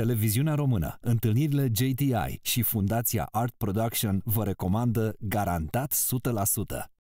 [0.00, 6.99] Televiziunea Română, întâlnirile JTI și Fundația Art Production vă recomandă garantat 100%.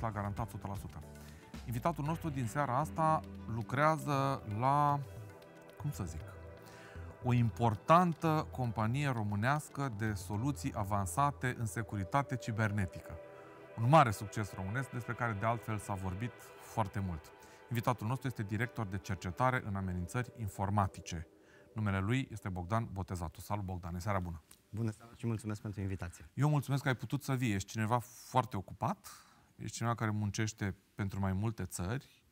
[0.00, 0.52] La Garantat 100%.
[1.66, 3.20] Invitatul nostru din seara asta
[3.54, 5.00] lucrează la,
[5.80, 6.20] cum să zic,
[7.24, 13.14] o importantă companie românească de soluții avansate în securitate cibernetică.
[13.82, 17.32] Un mare succes românesc despre care de altfel s-a vorbit foarte mult.
[17.68, 21.26] Invitatul nostru este director de cercetare în amenințări informatice.
[21.74, 23.40] Numele lui este Bogdan Botezatu.
[23.40, 24.42] Salut Bogdan, seara bună!
[24.70, 26.30] Bună seara și mulțumesc pentru invitație.
[26.34, 27.52] Eu mulțumesc că ai putut să vii.
[27.52, 29.08] Ești cineva foarte ocupat,
[29.62, 32.22] ești cineva care muncește pentru mai multe țări.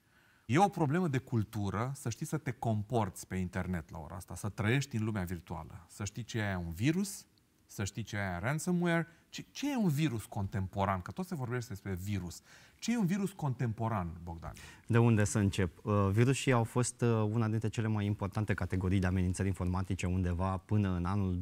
[0.46, 4.34] E o problemă de cultură să știi să te comporți pe internet la ora asta,
[4.34, 7.26] să trăiești în lumea virtuală, să știi ce e un virus,
[7.68, 11.68] să știi ce e ransomware, ce, ce e un virus contemporan, că tot se vorbește
[11.68, 12.42] despre virus.
[12.78, 14.52] Ce e un virus contemporan, Bogdan?
[14.86, 15.84] De unde să încep?
[15.84, 20.56] Uh, virusii au fost uh, una dintre cele mai importante categorii de amenințări informatice undeva
[20.56, 21.38] până în anul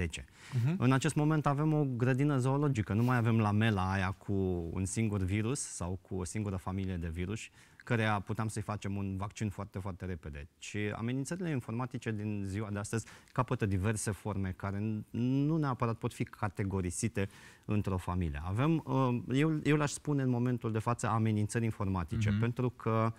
[0.00, 0.06] 2000-2010.
[0.06, 0.76] Uh-huh.
[0.76, 4.32] În acest moment avem o grădină zoologică, nu mai avem lamela aia cu
[4.72, 7.40] un singur virus sau cu o singură familie de virus,
[7.84, 10.48] care puteam să-i facem un vaccin foarte, foarte repede.
[10.58, 16.24] Ci amenințările informatice din ziua de astăzi capătă diverse forme care nu neapărat pot fi
[16.24, 17.28] categorisite
[17.64, 18.42] într-o familie.
[18.44, 22.40] Avem, uh, eu, eu le-aș spune în momentul de față amenințări informatice, mm-hmm.
[22.40, 23.12] pentru că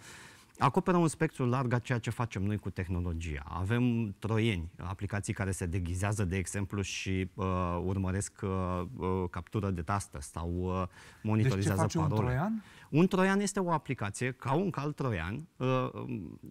[0.57, 3.43] acoperă un spectru larg a ceea ce facem noi cu tehnologia.
[3.47, 7.45] Avem troieni, aplicații care se deghizează, de exemplu, și uh,
[7.83, 8.49] urmăresc uh,
[8.97, 10.87] uh, captură de tastă sau uh,
[11.23, 12.29] monitorizează deci ce face parole.
[12.29, 12.63] un troian?
[12.89, 15.89] Un troian este o aplicație, ca un cal troian, uh,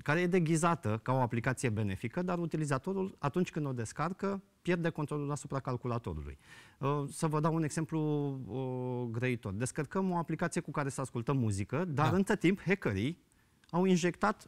[0.03, 5.31] care e deghizată ca o aplicație benefică, dar utilizatorul, atunci când o descarcă, pierde controlul
[5.31, 6.39] asupra calculatorului.
[6.79, 8.01] Uh, să vă dau un exemplu
[8.47, 9.53] uh, grăitor.
[9.53, 12.17] Descărcăm o aplicație cu care să ascultăm muzică, dar da.
[12.17, 13.23] între timp hackerii
[13.75, 14.47] au injectat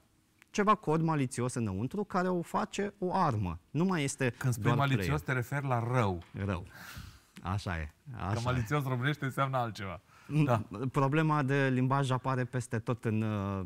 [0.50, 3.60] ceva cod malițios înăuntru care o face o armă.
[3.70, 5.20] Nu mai este Când spui malițios player.
[5.20, 6.22] te referi la rău.
[6.44, 6.66] Rău.
[7.42, 7.92] Așa e.
[8.16, 8.88] Așa că malițios e.
[8.88, 10.00] românește înseamnă altceva.
[10.44, 10.62] Da.
[10.92, 13.64] Problema de limbaj apare peste tot în, uh,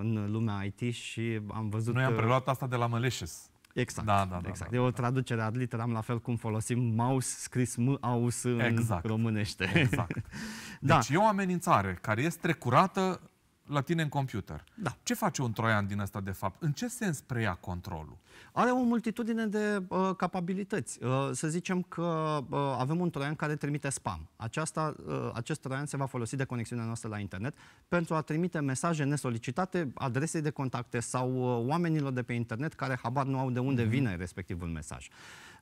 [0.00, 1.94] în lumea IT și am văzut...
[1.94, 3.50] Noi am preluat asta de la malicious.
[3.74, 4.06] Exact.
[4.06, 4.70] Da, da, da, exact.
[4.70, 8.60] Da, da, e o traducere ad literam, la fel cum folosim mouse scris m-aus în
[8.60, 9.04] exact.
[9.04, 9.70] românește.
[9.74, 10.16] Exact.
[10.80, 10.94] da.
[10.94, 13.20] Deci e o amenințare care este trecurată
[13.68, 14.64] la tine în computer.
[14.74, 14.96] Da.
[15.02, 16.62] Ce face un troian din ăsta de fapt?
[16.62, 18.16] În ce sens preia controlul?
[18.52, 21.04] Are o multitudine de uh, capabilități.
[21.04, 24.28] Uh, să zicem că uh, avem un troian care trimite spam.
[24.36, 27.56] Aceasta, uh, acest troian se va folosi de conexiunea noastră la internet
[27.88, 32.98] pentru a trimite mesaje nesolicitate adresei de contacte sau uh, oamenilor de pe internet care
[33.02, 33.88] habar nu au de unde mm-hmm.
[33.88, 35.08] vine respectivul mesaj.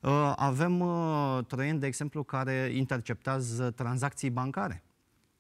[0.01, 4.83] Uh, avem uh, troieni, de exemplu, care interceptează tranzacții bancare.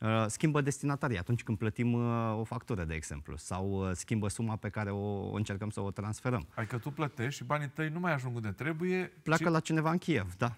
[0.00, 4.56] Uh, schimbă destinatarii atunci când plătim uh, o factură, de exemplu, sau uh, schimbă suma
[4.56, 6.46] pe care o încercăm să o transferăm.
[6.54, 9.12] Adică tu plătești și banii tăi nu mai ajung unde trebuie.
[9.22, 9.48] Pleacă ci...
[9.48, 10.56] la cineva în Kiev, da.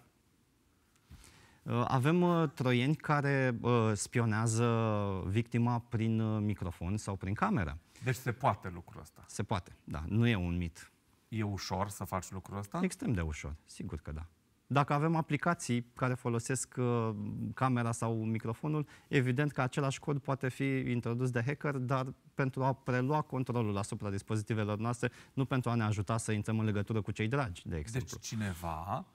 [1.85, 3.59] Avem troieni care
[3.93, 4.67] spionează
[5.27, 7.79] victima prin microfon sau prin cameră.
[8.05, 9.25] Deci se poate lucrul ăsta.
[9.27, 10.03] Se poate, da.
[10.07, 10.91] Nu e un mit.
[11.29, 12.81] E ușor să faci lucrul ăsta?
[12.83, 14.27] Extrem de ușor, sigur că da.
[14.71, 17.11] Dacă avem aplicații care folosesc uh,
[17.55, 22.73] camera sau microfonul, evident că același cod poate fi introdus de hacker, dar pentru a
[22.73, 27.11] prelua controlul asupra dispozitivelor noastre, nu pentru a ne ajuta să intrăm în legătură cu
[27.11, 28.17] cei dragi, de exemplu.
[28.21, 29.07] Deci cineva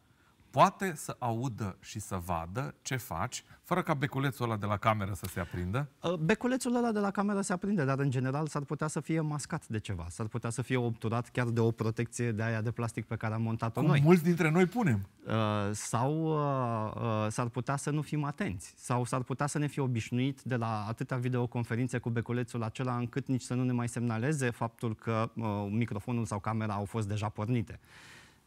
[0.53, 5.13] poate să audă și să vadă ce faci, fără ca beculețul ăla de la cameră
[5.13, 5.89] să se aprindă?
[6.01, 9.21] Uh, beculețul ăla de la cameră se aprinde, dar în general s-ar putea să fie
[9.21, 12.71] mascat de ceva, s-ar putea să fie obturat chiar de o protecție de aia de
[12.71, 14.01] plastic pe care am montat-o Cum noi.
[14.03, 15.07] mulți dintre noi punem.
[15.25, 15.33] Uh,
[15.71, 19.79] sau uh, uh, s-ar putea să nu fim atenți, sau s-ar putea să ne fi
[19.79, 24.49] obișnuit de la atâtea videoconferințe cu beculețul acela încât nici să nu ne mai semnaleze
[24.49, 27.79] faptul că uh, microfonul sau camera au fost deja pornite.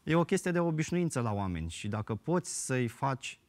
[0.07, 3.39] E o chestie de obișnuință la oameni și dacă poți să-i faci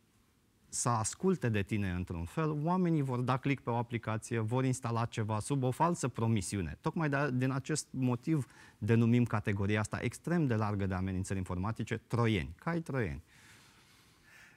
[0.68, 5.04] să asculte de tine într-un fel, oamenii vor da click pe o aplicație, vor instala
[5.04, 6.78] ceva sub o falsă promisiune.
[6.80, 8.46] Tocmai de, din acest motiv
[8.78, 13.22] denumim categoria asta extrem de largă de amenințări informatice troieni, cai troieni.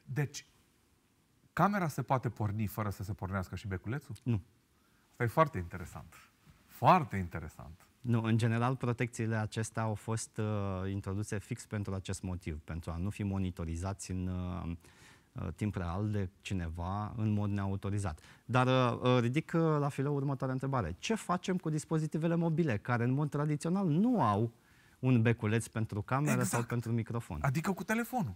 [0.06, 0.46] Deci,
[1.54, 4.16] camera se poate porni fără să se pornească și beculețul?
[4.24, 4.42] Nu.
[5.12, 6.16] Asta e foarte interesant.
[6.68, 7.86] Foarte interesant.
[8.02, 12.98] Nu, în general, protecțiile acestea au fost uh, introduse fix pentru acest motiv, pentru a
[12.98, 14.72] nu fi monitorizați în uh,
[15.32, 18.20] uh, timp real de cineva în mod neautorizat.
[18.46, 20.96] Dar uh, uh ridic uh, la fileu următoarea întrebare.
[21.00, 24.52] Ce facem cu dispozitivele mobile, care în mod tradițional nu au
[25.00, 26.50] un beculeț pentru cameră exact.
[26.50, 27.40] sau pentru microfon?
[27.42, 28.36] Adică cu telefonul.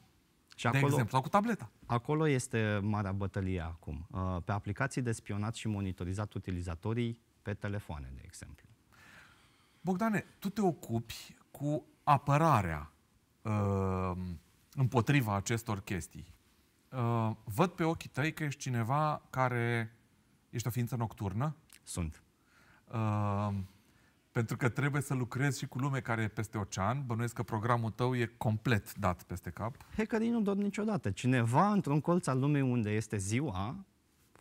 [0.55, 1.71] Și acolo, de exemplu, sau cu tableta.
[1.85, 4.07] Acolo este marea bătălie acum.
[4.11, 8.64] Uh, pe aplicații de spionat și monitorizat utilizatorii pe telefoane, de exemplu.
[9.85, 12.91] Bogdane, tu te ocupi cu apărarea
[13.41, 14.17] uh,
[14.73, 16.33] împotriva acestor chestii.
[16.89, 19.95] Uh, văd pe ochii tăi că ești cineva care...
[20.49, 21.55] Ești o ființă nocturnă?
[21.83, 22.23] Sunt.
[22.91, 23.49] Uh,
[24.31, 27.03] pentru că trebuie să lucrezi și cu lume care e peste ocean.
[27.05, 29.75] Bănuiesc că programul tău e complet dat peste cap.
[29.97, 31.11] Hackerii nu dorm niciodată.
[31.11, 33.85] Cineva într-un colț al lumii unde este ziua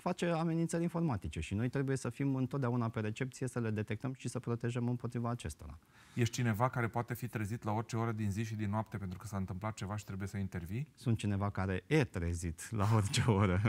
[0.09, 4.29] face amenințări informatice și noi trebuie să fim întotdeauna pe recepție, să le detectăm și
[4.29, 5.79] să protejăm împotriva acestora.
[6.15, 9.19] Ești cineva care poate fi trezit la orice oră din zi și din noapte pentru
[9.19, 10.89] că s-a întâmplat ceva și trebuie să intervii?
[10.95, 13.61] Sunt cineva care e trezit la orice oră.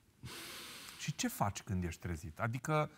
[1.02, 2.40] și ce faci când ești trezit?
[2.40, 2.90] Adică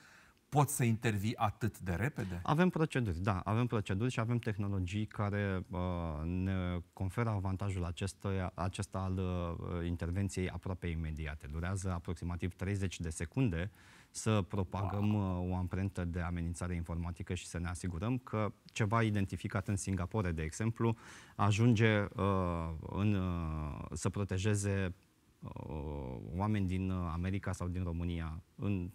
[0.59, 2.41] poți să intervii atât de repede?
[2.43, 5.79] Avem proceduri, da, avem proceduri și avem tehnologii care uh,
[6.25, 11.47] ne conferă avantajul acestuia, acesta al uh, intervenției aproape imediate.
[11.53, 13.71] Durează aproximativ 30 de secunde
[14.11, 15.45] să propagăm wow.
[15.45, 20.33] uh, o amprentă de amenințare informatică și să ne asigurăm că ceva identificat în Singapore,
[20.33, 20.97] de exemplu,
[21.37, 24.95] ajunge uh, în, uh, să protejeze
[25.41, 28.91] uh, oameni din America sau din România în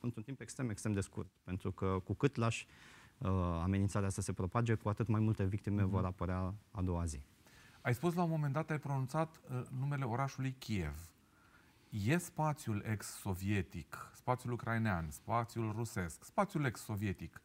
[0.00, 1.30] într-un timp extrem, extrem de scurt.
[1.44, 2.66] Pentru că cu cât lași
[3.18, 3.30] uh,
[3.62, 5.90] amenințarea să se propage, cu atât mai multe victime mm-hmm.
[5.90, 7.20] vor apărea a doua zi.
[7.80, 11.08] Ai spus la un moment dat, ai pronunțat uh, numele orașului Kiev.
[11.90, 17.40] E spațiul ex-sovietic, spațiul ucrainean, spațiul rusesc, spațiul ex-sovietic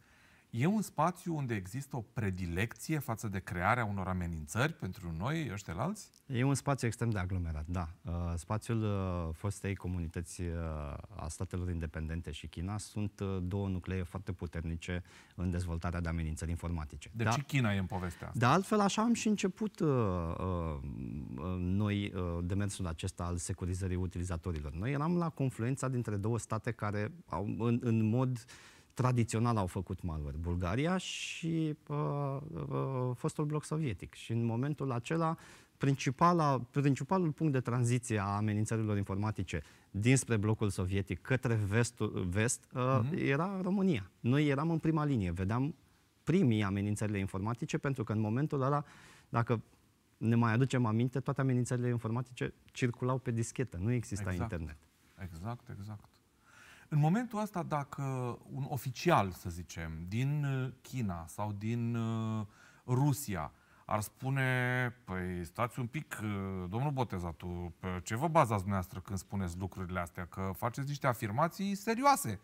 [0.55, 5.73] E un spațiu unde există o predilecție față de crearea unor amenințări pentru noi, ăștia
[5.77, 6.09] alți?
[6.25, 7.87] E un spațiu extrem de aglomerat, da.
[8.01, 10.47] Uh, spațiul uh, fostei comunități uh,
[11.15, 15.03] a statelor independente și China sunt uh, două nuclee foarte puternice
[15.35, 17.09] în dezvoltarea de amenințări informatice.
[17.13, 18.39] Deci da, și China e în povestea asta.
[18.39, 20.79] De altfel, așa am și început uh, uh,
[21.57, 24.73] noi uh, demersul acesta al securizării utilizatorilor.
[24.73, 29.67] Noi eram la confluența dintre două state care au, în, în mod uh, tradițional au
[29.67, 34.13] făcut malware, Bulgaria și uh, uh, fostul bloc sovietic.
[34.13, 35.37] Și în momentul acela,
[35.77, 42.99] principala, principalul punct de tranziție a amenințărilor informatice dinspre blocul sovietic către vestul, vest uh,
[42.99, 43.25] uh-huh.
[43.25, 44.11] era România.
[44.19, 45.75] Noi eram în prima linie, vedeam
[46.23, 48.83] primii amenințările informatice, pentru că în momentul ăla,
[49.29, 49.61] dacă
[50.17, 54.51] ne mai aducem aminte, toate amenințările informatice circulau pe dischetă, nu exista exact.
[54.51, 54.77] internet.
[55.23, 56.12] Exact, exact.
[56.93, 58.01] În momentul ăsta, dacă
[58.53, 62.45] un oficial, să zicem, din uh, China sau din uh,
[62.85, 63.51] Rusia
[63.85, 66.29] ar spune, păi stați un pic, uh,
[66.69, 70.25] domnul Botezatu, pe ce vă bazați dumneavoastră când spuneți lucrurile astea?
[70.25, 72.39] Că faceți niște afirmații serioase.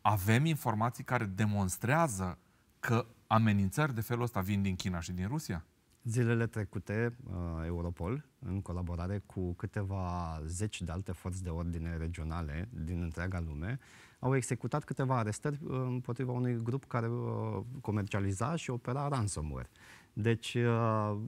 [0.00, 2.38] Avem informații care demonstrează
[2.80, 5.64] că amenințări de felul ăsta vin din China și din Rusia?
[6.04, 12.68] Zilele trecute, uh, Europol, în colaborare cu câteva zeci de alte forțe de ordine regionale
[12.84, 13.78] din întreaga lume,
[14.18, 19.70] au executat câteva arestări uh, împotriva unui grup care uh, comercializa și opera ransomware.
[20.12, 20.56] Deci,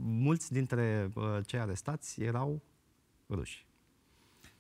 [0.01, 1.11] mulți dintre
[1.47, 2.63] cei arestați erau
[3.29, 3.66] ruși.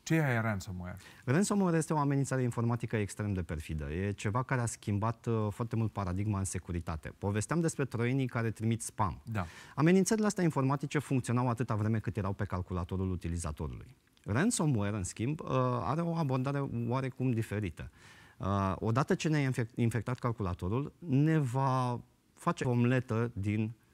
[0.07, 0.97] Ce e ransomware?
[1.25, 3.93] Ransomware este o amenințare informatică extrem de perfidă.
[3.93, 7.13] E ceva care a schimbat uh, foarte mult paradigma în securitate.
[7.19, 9.21] Povesteam despre troienii care trimit spam.
[9.25, 9.47] Da.
[9.75, 13.97] Amenințările astea informatice funcționau atâta vreme cât erau pe calculatorul utilizatorului.
[14.25, 15.49] Ransomware, în schimb, uh,
[15.83, 17.91] are o abordare oarecum diferită.
[18.37, 22.01] Uh, odată ce ne-a infectat calculatorul, ne va
[22.35, 23.86] face o omletă din Uh,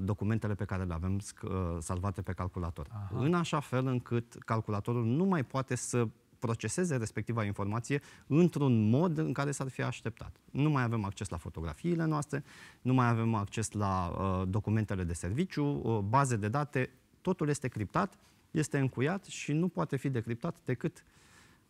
[0.00, 2.86] documentele pe care le avem uh, salvate pe calculator.
[2.90, 3.10] Aha.
[3.18, 9.32] În așa fel încât calculatorul nu mai poate să proceseze respectiva informație într-un mod în
[9.32, 10.36] care s-ar fi așteptat.
[10.50, 12.44] Nu mai avem acces la fotografiile noastre,
[12.82, 16.90] nu mai avem acces la uh, documentele de serviciu, uh, baze de date,
[17.20, 18.18] totul este criptat,
[18.50, 21.04] este încuiat și nu poate fi decriptat decât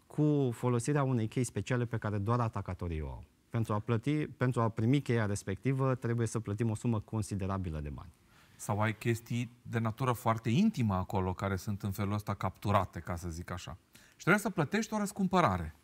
[0.07, 4.61] cu folosirea unei chei speciale pe care doar atacatorii o au pentru a, plăti, pentru
[4.61, 8.13] a primi cheia respectivă, trebuie să plătim o sumă considerabilă de bani.
[8.57, 13.17] Sau ai chestii de natură foarte intimă acolo, care sunt în felul ăsta capturate, ca
[13.17, 13.79] să zic așa.
[13.93, 15.75] Și trebuie să plătești o răscumpărare.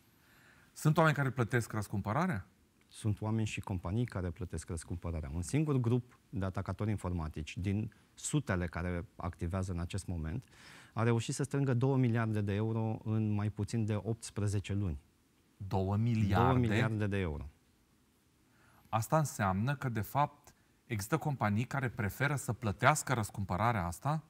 [0.73, 2.47] Sunt oameni care plătesc răscumpărarea?
[2.89, 5.31] Sunt oameni și companii care plătesc răscumpărarea.
[5.35, 10.49] Un singur grup de atacatori informatici din sutele care activează în acest moment
[10.93, 14.99] a reușit să strângă 2 miliarde de euro în mai puțin de 18 luni.
[15.57, 16.53] 2 miliarde?
[16.53, 17.51] 2 miliarde de euro.
[18.91, 20.55] Asta înseamnă că, de fapt,
[20.87, 24.23] există companii care preferă să plătească răscumpărarea asta?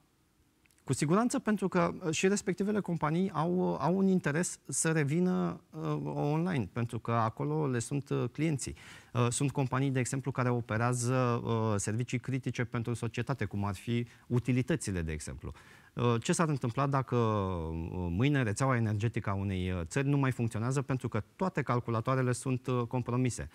[0.83, 5.61] Cu siguranță, pentru că uh, și respectivele companii au, uh, au un interes să revină
[5.69, 8.75] uh, online, pentru că acolo le sunt uh, clienții.
[9.13, 14.07] Uh, sunt companii, de exemplu, care operează uh, servicii critice pentru societate, cum ar fi
[14.27, 15.53] utilitățile, de exemplu.
[15.93, 20.31] Uh, ce s-ar întâmpla dacă uh, mâine rețeaua energetică a unei uh, țări nu mai
[20.31, 23.49] funcționează pentru că toate calculatoarele sunt compromise?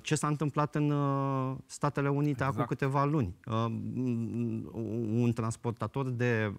[0.00, 0.94] Ce s-a întâmplat în
[1.66, 2.52] Statele Unite exact.
[2.52, 3.34] acum câteva luni?
[5.22, 6.54] Un transportator de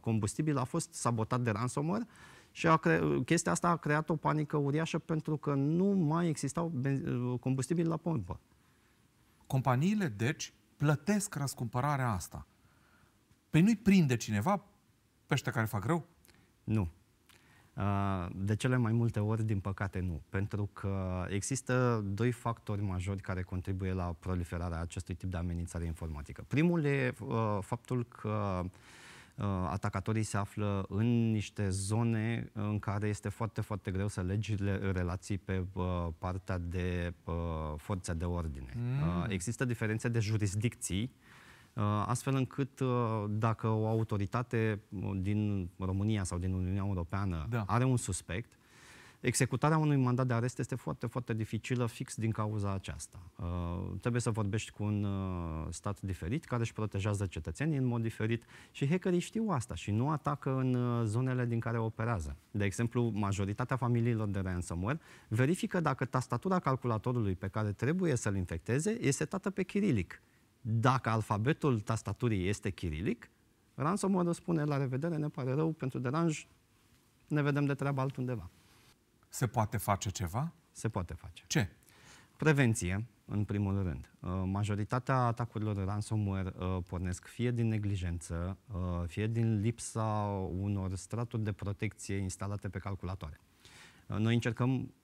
[0.00, 2.06] combustibil a fost sabotat de ransomware
[2.50, 6.72] și a cre- chestia asta a creat o panică uriașă pentru că nu mai existau
[7.40, 8.40] combustibili la pompă.
[9.46, 12.46] Companiile, deci, plătesc răscumpărarea asta.
[13.52, 14.56] Păi nu-i prinde cineva
[15.26, 16.06] pe ăștia care fac rău?
[16.64, 16.88] Nu.
[18.34, 20.22] De cele mai multe ori, din păcate, nu.
[20.28, 26.44] Pentru că există doi factori majori care contribuie la proliferarea acestui tip de amenințare informatică.
[26.48, 27.14] Primul e
[27.60, 28.64] faptul că
[29.68, 34.54] atacatorii se află în niște zone în care este foarte, foarte greu să legi
[34.92, 35.64] relații pe
[36.18, 37.14] partea de
[37.76, 38.72] forța de ordine.
[38.76, 39.26] Mm.
[39.28, 41.31] Există diferențe de jurisdicții Uh,
[42.06, 47.64] astfel încât uh, dacă o autoritate uh, din România sau din Uniunea Europeană da.
[47.66, 48.52] are un suspect,
[49.22, 53.30] executarea unui mandat de arest este foarte, foarte dificilă fix din cauza aceasta.
[53.36, 53.46] Uh,
[54.00, 58.44] trebuie să vorbești cu un uh, stat diferit care își protejează cetățenii în mod diferit
[58.70, 62.36] și hackerii știu asta și nu atacă în uh, zonele din care operează.
[62.50, 68.90] De exemplu, majoritatea familiilor de ransomware verifică dacă tastatura calculatorului pe care trebuie să-l infecteze
[68.90, 70.22] este setată pe chirilic
[70.64, 73.30] dacă alfabetul tastaturii este chirilic,
[73.74, 76.46] ransomware spune la revedere, ne pare rău pentru deranj,
[77.28, 78.50] ne vedem de treabă altundeva.
[79.28, 80.52] Se poate face ceva?
[80.72, 81.44] Se poate face.
[81.46, 81.68] Ce?
[82.36, 84.10] Prevenție, în primul rând.
[84.20, 90.02] Uh, majoritatea atacurilor ransomware uh, pornesc fie din neglijență, uh, fie din lipsa
[90.60, 93.40] unor straturi de protecție instalate pe calculatoare.
[94.06, 94.94] Noi încercăm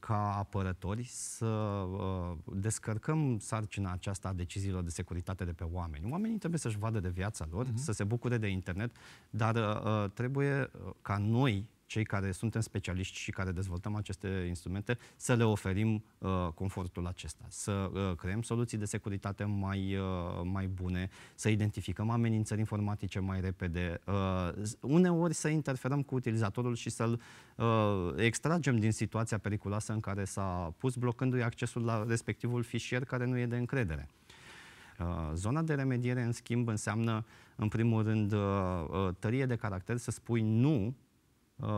[0.00, 6.10] ca apărători să uh, descărcăm sarcina aceasta a deciziilor de securitate de pe oameni.
[6.10, 7.74] Oamenii trebuie să-și vadă de viața lor, uh-huh.
[7.74, 8.96] să se bucure de internet,
[9.30, 14.98] dar uh, trebuie uh, ca noi, cei care suntem specialiști și care dezvoltăm aceste instrumente,
[15.16, 20.04] să le oferim uh, confortul acesta, să uh, creăm soluții de securitate mai, uh,
[20.42, 26.90] mai bune, să identificăm amenințări informatice mai repede, uh, uneori să interferăm cu utilizatorul și
[26.90, 27.20] să-l
[27.56, 33.26] uh, extragem din situația periculoasă în care s-a pus, blocându-i accesul la respectivul fișier care
[33.26, 34.08] nu e de încredere.
[34.98, 37.24] Uh, zona de remediere, în schimb, înseamnă,
[37.56, 38.40] în primul rând, uh,
[38.88, 40.94] uh, tărie de caracter, să spui nu
[41.56, 41.68] uh,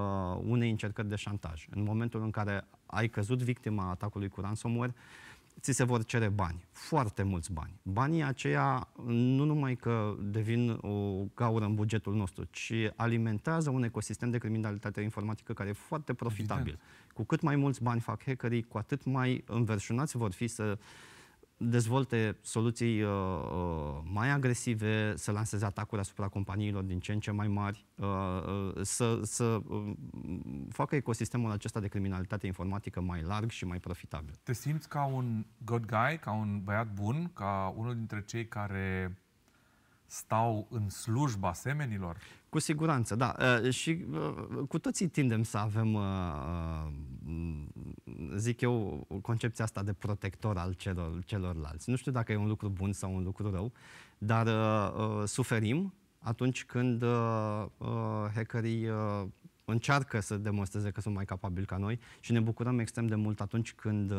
[0.42, 1.66] unei încercări de șantaj.
[1.70, 4.94] În momentul în care ai căzut victima atacului cu ransomware,
[5.60, 7.80] ți se vor cere bani, foarte mulți bani.
[7.82, 14.30] Banii aceia nu numai că devin o gaură în bugetul nostru, ci alimentează un ecosistem
[14.30, 16.60] de criminalitate informatică care e foarte profitabil.
[16.60, 17.12] Evident.
[17.14, 20.78] Cu cât mai mulți bani fac hackerii, cu atât mai înverșunați vor fi să uh,
[21.58, 27.30] dezvolte soluții uh, uh, mai agresive, să lanseze atacuri asupra companiilor din ce în ce
[27.30, 29.92] mai mari, uh, uh, să, să uh,
[30.68, 34.34] facă ecosistemul acesta de criminalitate informatică mai larg și mai profitabil.
[34.42, 39.18] Te simți ca un good guy, ca un băiat bun, ca unul dintre cei care
[40.08, 42.16] stau în slujba semenilor?
[42.48, 43.34] Cu siguranță, da.
[43.38, 46.86] Uh, și uh, cu toții tindem să avem, uh,
[48.36, 51.90] zic eu, concepția asta de protector al celor, celorlalți.
[51.90, 53.72] Nu știu dacă e un lucru bun sau un lucru rău,
[54.18, 54.48] dar
[55.26, 57.04] suferim atunci când
[58.34, 58.88] hackerii
[59.70, 63.40] încearcă să demonstreze că sunt mai capabili ca noi și ne bucurăm extrem de mult
[63.40, 64.16] atunci când uh,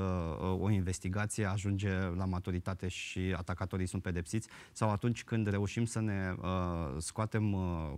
[0.60, 6.36] o investigație ajunge la maturitate și atacatorii sunt pedepsiți sau atunci când reușim să ne
[6.42, 6.48] uh,
[6.98, 7.94] scoatem uh,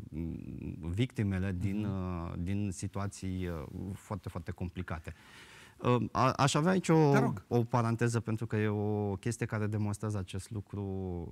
[0.79, 2.31] victimele din, mhm.
[2.31, 5.13] uh, din situații uh, foarte, foarte complicate.
[6.11, 7.13] A, aș avea aici o,
[7.47, 10.83] o paranteză pentru că e o chestie care demonstrează acest lucru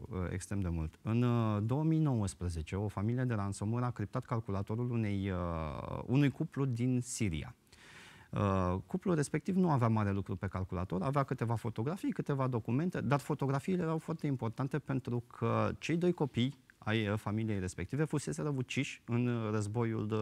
[0.09, 0.99] uh, extrem de mult.
[1.01, 7.01] În uh, 2019, o familie de ransomware a criptat calculatorul unei, uh, unui cuplu din
[7.01, 7.55] Siria.
[8.29, 13.19] Uh, cuplul respectiv nu avea mare lucru pe calculator, avea câteva fotografii, câteva documente, dar
[13.19, 19.01] fotografiile erau foarte importante pentru că cei doi copii ai uh, familiei respective fusese uciși
[19.05, 20.15] în uh, războiul de,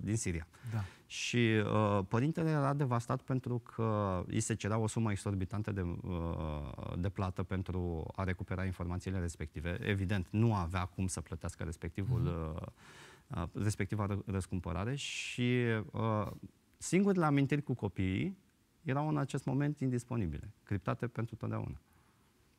[0.00, 0.46] din Siria.
[0.72, 0.84] Da.
[1.12, 6.92] Și uh, părintele era devastat pentru că îi se cerea o sumă exorbitantă de, uh,
[6.98, 9.78] de plată pentru a recupera informațiile respective.
[9.80, 12.72] Evident, nu avea cum să plătească respectivul, mm-hmm.
[13.36, 16.30] uh, respectiva răscumpărare și uh,
[16.76, 18.38] singurele amintiri cu copiii
[18.82, 21.80] erau în acest moment indisponibile, criptate pentru totdeauna.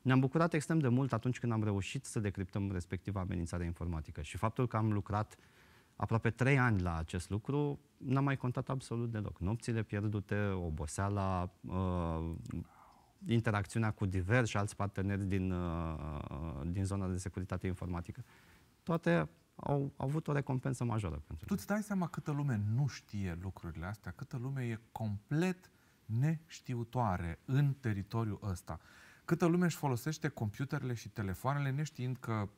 [0.02, 4.36] Ne-am bucurat extrem de mult atunci când am reușit să decriptăm respectiva amenințare informatică și
[4.36, 5.36] faptul că am lucrat
[5.96, 9.38] aproape trei ani la acest lucru, n-am mai contat absolut deloc.
[9.38, 12.34] Nopțile pierdute, oboseala, uh,
[13.26, 18.24] interacțiunea cu diversi alți parteneri din, uh, din zona de securitate informatică.
[18.82, 22.86] Toate au, au avut o recompensă majoră pentru Tu îți dai seama câtă lume nu
[22.86, 25.70] știe lucrurile astea, câtă lume e complet
[26.04, 28.78] neștiutoare în teritoriul ăsta.
[29.24, 32.48] Câtă lume își folosește computerele și telefoanele neștiind că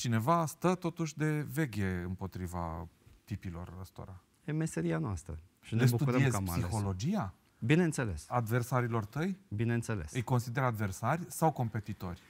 [0.00, 2.88] cineva stă totuși de veghe împotriva
[3.24, 4.20] tipilor ăstora.
[4.44, 5.38] E meseria noastră.
[5.60, 6.64] Și Le ne bucurăm studiezi că am ales.
[6.64, 9.36] psihologia Bineînțeles, adversarilor tăi?
[9.48, 10.12] bineînțeles.
[10.12, 12.20] Îi consider adversari sau competitori?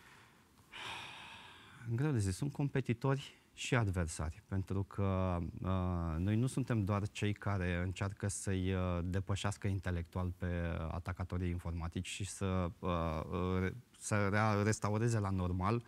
[1.94, 7.32] Greu de zis, sunt competitori și adversari, pentru că uh, noi nu suntem doar cei
[7.32, 10.46] care încearcă să-i uh, depășească intelectual pe
[10.90, 12.90] atacatorii informatici și să, uh,
[13.30, 15.82] uh, re- să rea- restaureze la normal uh,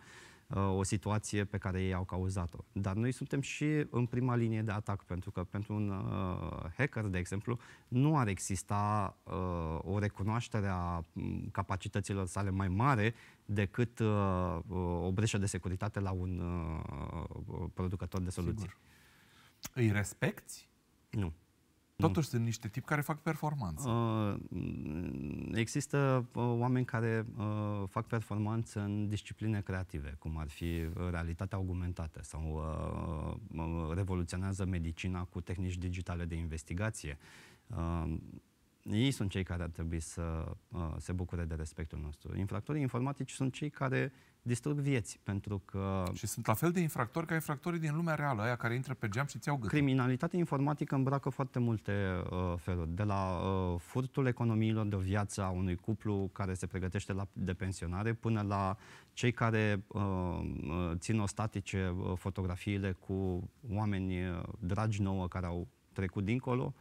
[0.55, 2.57] o situație pe care ei au cauzat-o.
[2.71, 7.05] Dar noi suntem și în prima linie de atac, pentru că pentru un uh, hacker,
[7.05, 13.13] de exemplu, nu ar exista uh, o recunoaștere a m, capacităților sale mai mare
[13.45, 14.07] decât uh,
[14.67, 18.59] uh, o breșă de securitate la un uh, producător de soluții.
[18.59, 18.77] Sigur.
[19.73, 20.67] Îi respecti?
[21.09, 21.33] Nu.
[22.07, 23.89] Totuși sunt niște tipi care fac performanță.
[23.89, 30.63] Uh, m, există uh, oameni care uh, fac performanță în discipline creative, cum ar fi
[30.63, 32.41] uh, realitatea augmentată sau
[33.53, 37.17] uh, uh, revoluționează medicina cu tehnici digitale de investigație.
[38.89, 42.37] Uh, ei sunt cei care ar trebui să uh, se bucure de respectul nostru.
[42.37, 47.25] Infractorii informatici sunt cei care distrug vieți, pentru că Și sunt la fel de infractori
[47.25, 49.69] ca infractorii din lumea reală, aia care intră pe geam și ți-au gâtul.
[49.69, 55.49] Criminalitatea informatică îmbracă foarte multe uh, feluri, de la uh, furtul economiilor de viață a
[55.49, 58.77] unui cuplu care se pregătește la, de pensionare, până la
[59.13, 65.67] cei care uh, uh, țin ostatice uh, fotografiile cu oameni uh, dragi nouă care au
[65.91, 66.73] trecut dincolo,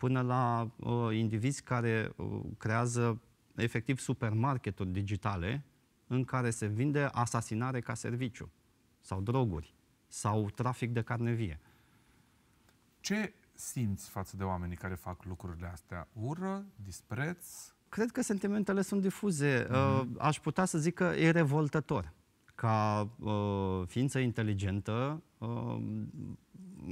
[0.00, 3.20] până la uh, indivizi care uh, creează
[3.54, 5.64] efectiv supermarketuri digitale
[6.06, 8.50] în care se vinde asasinare ca serviciu
[9.00, 9.74] sau droguri
[10.08, 11.60] sau trafic de carne vie.
[13.00, 16.08] Ce simți față de oamenii care fac lucrurile astea?
[16.12, 16.64] Ură?
[16.84, 17.46] Dispreț?
[17.88, 19.66] Cred că sentimentele sunt difuze.
[19.70, 22.12] Uh, aș putea să zic că e revoltător.
[22.54, 25.76] Ca uh, ființă inteligentă, uh,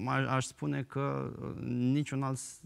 [0.06, 2.60] a- aș spune că uh, niciun alt s-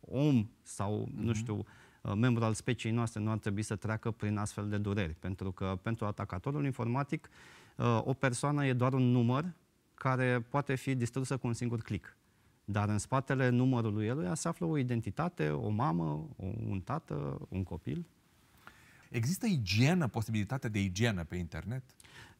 [0.00, 1.64] om sau, nu știu,
[2.02, 5.14] uh, membru al speciei noastre nu ar trebui să treacă prin astfel de dureri.
[5.14, 7.30] Pentru că pentru atacatorul informatic,
[7.76, 9.52] uh, o persoană e doar un număr
[9.94, 12.16] care poate fi distrusă cu un singur click.
[12.64, 17.62] Dar în spatele numărului eluia se află o identitate, o mamă, o- un tată, un
[17.62, 18.06] copil.
[19.10, 21.82] Există igienă, posibilitatea de igienă pe internet?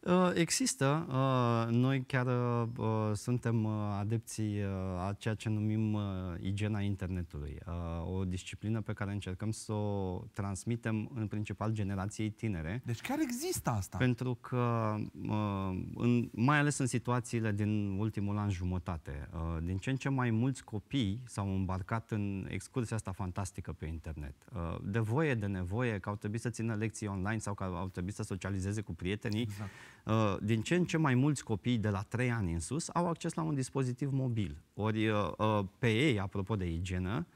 [0.07, 1.07] Uh, Există.
[1.09, 4.69] uh, Noi chiar uh, suntem uh, adepții uh,
[5.09, 6.03] a ceea ce numim uh,
[6.41, 7.59] igiena internetului.
[7.67, 12.83] Uh, O disciplină pe care încercăm să o transmitem în principal generației tinere.
[12.85, 13.97] Deci chiar există asta.
[13.97, 14.95] Pentru că,
[15.29, 20.09] uh, în, mai ales în situațiile din ultimul an jumătate, uh, din ce în ce
[20.09, 24.35] mai mulți copii s-au îmbarcat în excursia asta fantastică pe internet.
[24.55, 27.89] Uh, De voie, de nevoie, că au trebuit să țină lecții online sau că au
[27.89, 29.41] trebuit să socializeze cu prietenii.
[29.43, 29.71] Exact.
[30.05, 33.09] Uh, Din ce în ce mai mulți copii de la 3 ani în sus au
[33.09, 34.63] acces la un dispozitiv mobil.
[34.75, 37.27] Ori uh, uh, pe ei, apropo de igienă,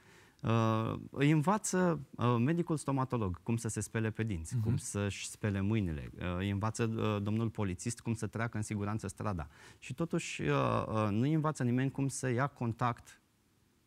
[0.43, 4.63] Uh, îi învață uh, medicul stomatolog cum să se spele pe dinți, uh-huh.
[4.63, 9.09] cum să-și spele mâinile, uh, îi învață uh, domnul polițist cum să treacă în siguranță
[9.09, 9.49] strada.
[9.79, 10.49] Și totuși uh,
[10.89, 13.21] uh, nu îi învață nimeni cum să ia contact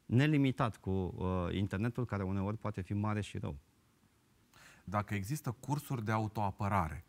[0.05, 3.57] nelimitat cu uh, internetul, care uneori poate fi mare și rău.
[4.83, 7.05] Dacă există cursuri de autoapărare,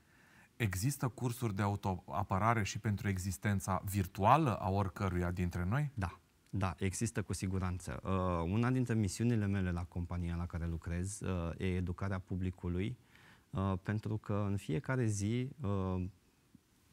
[0.61, 5.90] există cursuri de autoapărare și pentru existența virtuală a oricăruia dintre noi?
[5.94, 6.20] Da,
[6.51, 8.01] da, există cu siguranță.
[8.05, 12.99] Uh, una dintre misiunile mele la compania la care lucrez uh, e educarea publicului,
[13.51, 16.05] uh, pentru că în fiecare zi uh,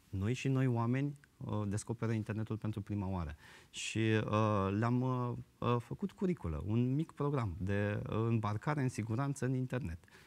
[0.10, 3.36] noi și noi oameni uh, descoperă internetul pentru prima oară.
[3.70, 9.46] Și uh, le-am uh, uh, făcut curiculă, un mic program de uh, îmbarcare în siguranță
[9.46, 10.00] în internet.
[10.04, 10.27] Uh,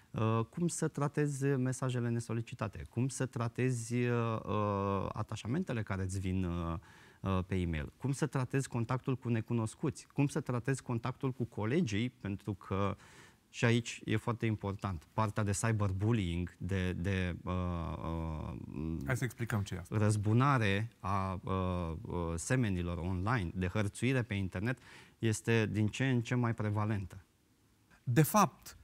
[0.51, 6.79] cum să tratezi mesajele nesolicitate, cum să tratezi uh, uh, atașamentele care îți vin uh,
[7.20, 12.11] uh, pe e-mail, cum să tratezi contactul cu necunoscuți, cum să tratezi contactul cu colegii,
[12.11, 12.96] pentru că
[13.53, 19.62] și aici e foarte important, partea de cyberbullying, de, de uh, uh, Hai să explicăm
[19.62, 19.96] ce e asta.
[19.96, 21.53] răzbunare a uh,
[22.03, 24.79] uh, semenilor online, de hărțuire pe internet,
[25.18, 27.25] este din ce în ce mai prevalentă.
[28.05, 28.80] de fapt,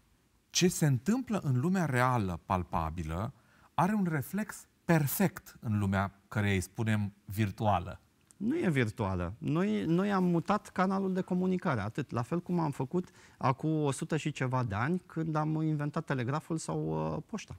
[0.56, 3.32] ce se întâmplă în lumea reală, palpabilă,
[3.74, 8.00] are un reflex perfect în lumea care îi spunem virtuală.
[8.36, 9.34] Nu e virtuală.
[9.38, 12.10] Noi, noi am mutat canalul de comunicare, atât.
[12.10, 16.56] La fel cum am făcut acum 100 și ceva de ani când am inventat telegraful
[16.56, 17.56] sau uh, poșta.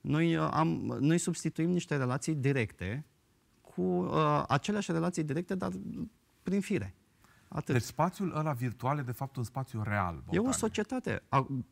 [0.00, 0.68] Noi, uh, am,
[1.00, 3.04] noi substituim niște relații directe
[3.60, 5.70] cu uh, aceleași relații directe, dar
[6.42, 6.94] prin fire.
[7.48, 7.74] Atât.
[7.74, 10.14] Deci spațiul ăla virtual e de fapt un spațiu real.
[10.14, 10.46] Bogdane.
[10.46, 11.22] E o societate.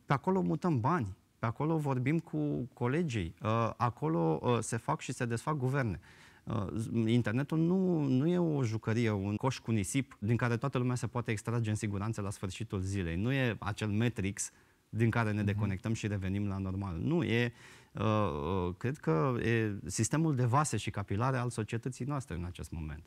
[0.05, 5.11] Pe acolo mutăm bani, pe acolo vorbim cu colegii, uh, acolo uh, se fac și
[5.11, 5.99] se desfac guverne.
[6.43, 6.67] Uh,
[7.05, 11.07] internetul nu, nu e o jucărie, un coș cu nisip din care toată lumea se
[11.07, 13.15] poate extrage în siguranță la sfârșitul zilei.
[13.15, 14.51] Nu e acel Matrix
[14.89, 15.45] din care ne mhm.
[15.45, 16.97] deconectăm și revenim la normal.
[16.97, 17.53] Nu, e,
[17.93, 23.03] uh, cred că e sistemul de vase și capilare al societății noastre în acest moment.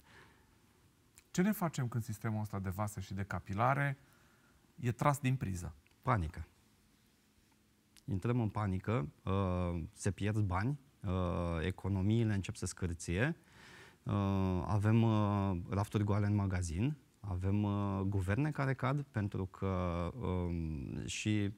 [1.31, 3.99] Ce ne facem când sistemul ăsta de vase și de capilare
[4.75, 5.75] e tras din priză?
[6.03, 6.47] Panică.
[8.05, 11.11] Intrăm în panică, uh, se pierd bani, uh,
[11.61, 13.37] economiile încep să scârție,
[14.03, 15.05] uh, avem
[15.71, 17.67] rafturi goale în magazin, avem
[18.07, 19.67] guverne care cad pentru că
[20.21, 21.53] um, și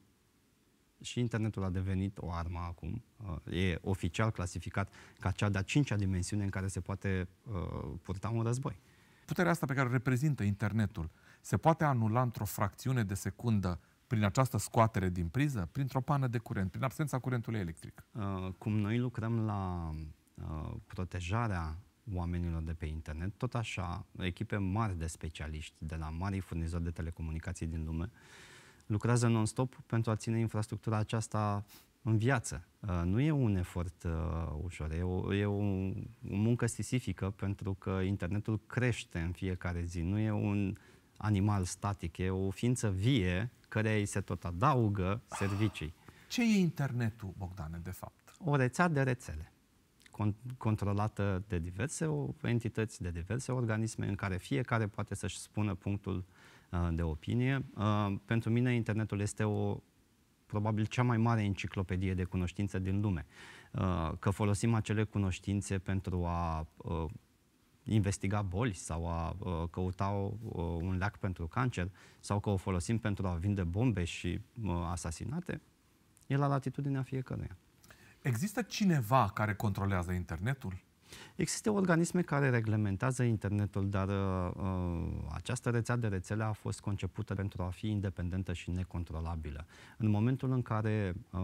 [1.03, 3.03] și internetul a devenit o armă acum.
[3.51, 7.29] E oficial clasificat ca cea de-a cincea dimensiune în care se poate
[8.03, 8.81] purta un război
[9.31, 14.25] puterea asta pe care o reprezintă internetul se poate anula într-o fracțiune de secundă prin
[14.25, 18.05] această scoatere din priză, printr-o pană de curent, prin absența curentului electric?
[18.13, 19.91] Uh, cum noi lucrăm la
[20.35, 21.77] uh, protejarea
[22.15, 26.91] oamenilor de pe internet, tot așa, echipe mari de specialiști de la mari furnizori de
[26.91, 28.11] telecomunicații din lume
[28.87, 31.65] lucrează non-stop pentru a ține infrastructura aceasta
[32.03, 32.65] în viață.
[32.81, 34.13] Uh, nu e un efort uh,
[34.63, 40.01] ușor, e o, e o, o muncă sisifică pentru că internetul crește în fiecare zi.
[40.01, 40.77] Nu e un
[41.17, 45.95] animal static, e o ființă vie care îi se tot adaugă servicii.
[46.29, 48.35] Ce e internetul, Bogdane, de fapt?
[48.45, 49.53] O rețea de rețele
[50.57, 52.09] controlată de diverse
[52.43, 56.25] entități, de diverse organisme, în care fiecare poate să-și spună punctul
[56.71, 57.65] uh, de opinie.
[57.77, 59.81] Uh, pentru mine, internetul este o
[60.51, 63.27] probabil cea mai mare enciclopedie de cunoștințe din lume.
[63.73, 67.05] Uh, că folosim acele cunoștințe pentru a uh,
[67.85, 70.07] investiga boli sau a uh, căuta
[70.81, 74.41] un leac pentru cancer sau că o folosim pentru a vinde bombe și
[74.91, 75.61] asasinate,
[76.27, 77.57] e la latitudinea fiecăruia.
[78.23, 80.83] Există cineva care controlează internetul?
[81.37, 87.35] Există organisme care reglementează internetul, dar uh, uh, această rețea de rețele a fost concepută
[87.35, 89.67] pentru a fi independentă și necontrolabilă.
[89.99, 91.41] În momentul în care uh,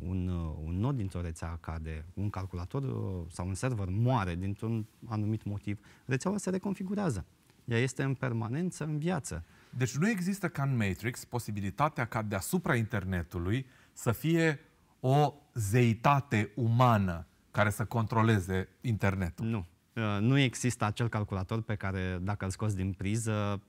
[0.00, 4.86] un, uh, un nod dintr-o rețea cade, un calculator uh, sau un server moare dintr-un
[5.06, 7.24] anumit motiv, rețeaua se reconfigurează.
[7.64, 9.44] Ea este în permanență în viață.
[9.70, 14.60] Deci nu există ca în Matrix posibilitatea ca deasupra internetului să fie
[15.00, 17.26] o zeitate umană
[17.58, 19.46] care să controleze internetul.
[19.46, 19.66] Nu.
[19.94, 23.60] Uh, nu există acel calculator pe care, dacă îl scoți din priză,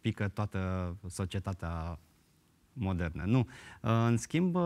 [0.00, 1.98] pică toată societatea
[2.72, 3.22] modernă.
[3.26, 3.38] Nu.
[3.38, 3.46] Uh,
[4.06, 4.62] în schimb, uh,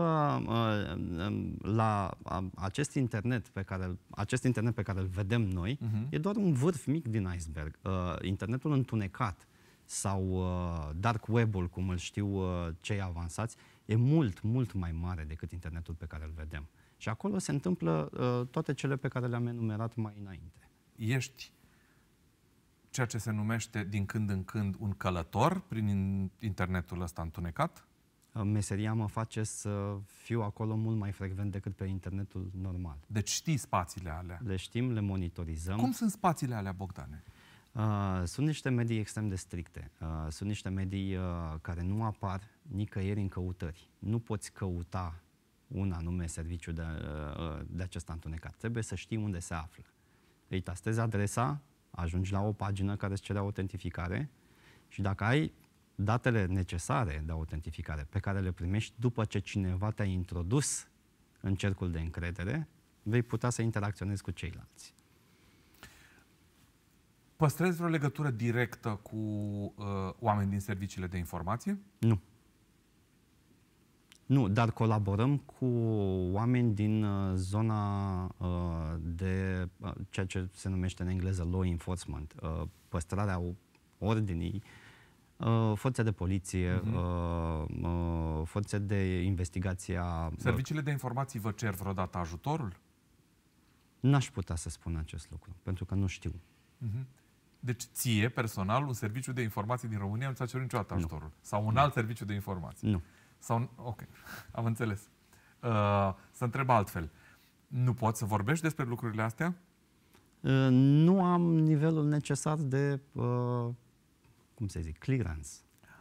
[1.61, 2.17] la
[2.55, 6.09] acest internet pe care, acest internet pe care îl vedem noi uh-huh.
[6.09, 7.79] e doar un vârf mic din iceberg.
[8.21, 9.47] Internetul întunecat
[9.85, 10.45] sau
[10.95, 12.41] dark web-ul, cum îl știu
[12.81, 13.55] cei avansați,
[13.85, 16.67] e mult, mult mai mare decât internetul pe care îl vedem.
[17.03, 20.69] Și acolo se întâmplă uh, toate cele pe care le-am enumerat mai înainte.
[20.95, 21.51] Ești
[22.89, 27.87] ceea ce se numește din când în când un călător prin internetul ăsta întunecat?
[28.33, 32.97] Uh, meseria mă face să fiu acolo mult mai frecvent decât pe internetul normal.
[33.07, 34.39] Deci știi spațiile alea?
[34.43, 35.77] Le știm, le monitorizăm.
[35.77, 37.23] Cum sunt spațiile alea, Bogdane?
[37.71, 39.91] Uh, sunt niște medii extrem de stricte.
[40.01, 41.23] Uh, sunt niște medii uh,
[41.61, 43.89] care nu apar nicăieri în căutări.
[43.99, 45.23] Nu poți căuta
[45.67, 48.55] un anume serviciu de, uh, de acesta întunecat.
[48.55, 49.83] Trebuie să știi unde se află.
[50.47, 54.29] Îi tastezi adresa, ajungi la o pagină care îți cere autentificare
[54.87, 55.53] și dacă ai
[55.95, 60.87] datele necesare de autentificare pe care le primești după ce cineva te-a introdus
[61.39, 62.67] în cercul de încredere,
[63.03, 64.93] vei putea să interacționezi cu ceilalți.
[67.35, 69.85] Păstrezi vreo legătură directă cu uh,
[70.19, 71.79] oameni din serviciile de informație?
[71.99, 72.21] Nu.
[74.33, 75.65] Nu, dar colaborăm cu
[76.31, 82.33] oameni din uh, zona uh, de uh, ceea ce se numește în engleză law enforcement,
[82.41, 83.41] uh, păstrarea
[83.97, 84.63] ordinii,
[85.37, 86.93] uh, forțe de poliție, uh-huh.
[86.93, 90.01] uh, uh, forțe de investigație.
[90.37, 92.79] Serviciile de informații vă cer vreodată ajutorul?
[93.99, 96.31] N-aș putea să spun acest lucru, pentru că nu știu.
[96.31, 97.03] Uh-huh.
[97.59, 101.27] Deci ție, personal, un serviciu de informații din România nu ți-a cerut niciodată ajutorul?
[101.27, 101.33] Nu.
[101.41, 101.79] Sau un nu.
[101.79, 102.89] alt serviciu de informații?
[102.89, 103.01] Nu.
[103.43, 104.01] Sau, ok,
[104.51, 105.09] am înțeles.
[105.61, 107.11] Uh, să întreb altfel.
[107.67, 109.55] Nu poți să vorbești despre lucrurile astea?
[110.41, 113.69] Uh, nu am nivelul necesar de, uh,
[114.53, 115.49] cum să zic, clearance.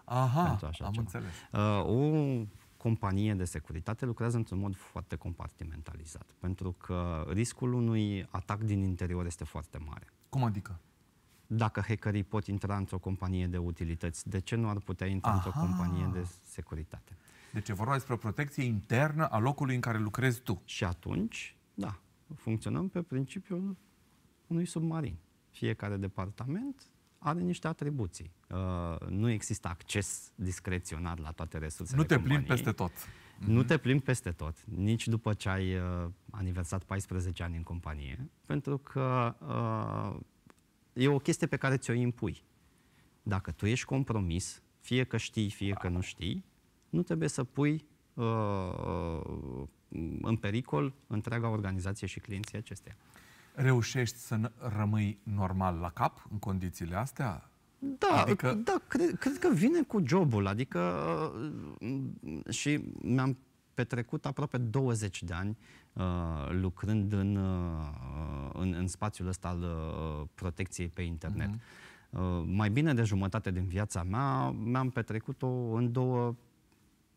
[0.05, 0.91] Aha, am ceva.
[0.97, 1.31] înțeles.
[1.53, 2.11] Uh, o
[2.77, 9.27] companie de securitate lucrează într-un mod foarte compartimentalizat, pentru că riscul unui atac din interior
[9.27, 10.07] este foarte mare.
[10.29, 10.81] Cum adică?
[11.47, 15.37] Dacă hackerii pot intra într-o companie de utilități, de ce nu ar putea intra Aha.
[15.37, 17.17] într-o companie de securitate?
[17.53, 20.62] Deci e vorba despre o protecție internă a locului în care lucrezi tu.
[20.65, 22.01] Și atunci, da,
[22.35, 23.77] funcționăm pe principiul
[24.47, 25.17] unui submarin.
[25.51, 28.33] Fiecare departament are niște atribuții.
[28.49, 32.93] Uh, nu există acces discreționar la toate resursele Nu te plimbi peste tot.
[33.38, 33.67] Nu mhm.
[33.67, 38.79] te plimbi peste tot, nici după ce ai uh, aniversat 14 ani în companie, pentru
[38.79, 40.21] că uh,
[40.93, 42.45] e o chestie pe care ți-o impui.
[43.23, 46.45] Dacă tu ești compromis, fie că știi, fie că nu știi,
[46.93, 49.65] nu trebuie să pui uh,
[50.23, 52.97] în pericol întreaga organizație și clienții acesteia.
[53.55, 57.51] Reușești să rămâi normal la cap în condițiile astea?
[57.79, 58.53] Da, adică...
[58.65, 60.47] da cred, cred că vine cu jobul.
[60.47, 60.81] Adică
[61.81, 63.39] uh, și mi-am
[63.75, 65.59] petrecut aproape 20 de ani
[65.93, 66.05] uh,
[66.51, 71.49] lucrând în, uh, în, în spațiul ăsta al uh, protecției pe internet.
[71.49, 71.91] Uh-huh.
[72.11, 76.35] Uh, mai bine de jumătate din viața mea mi-am petrecut-o în două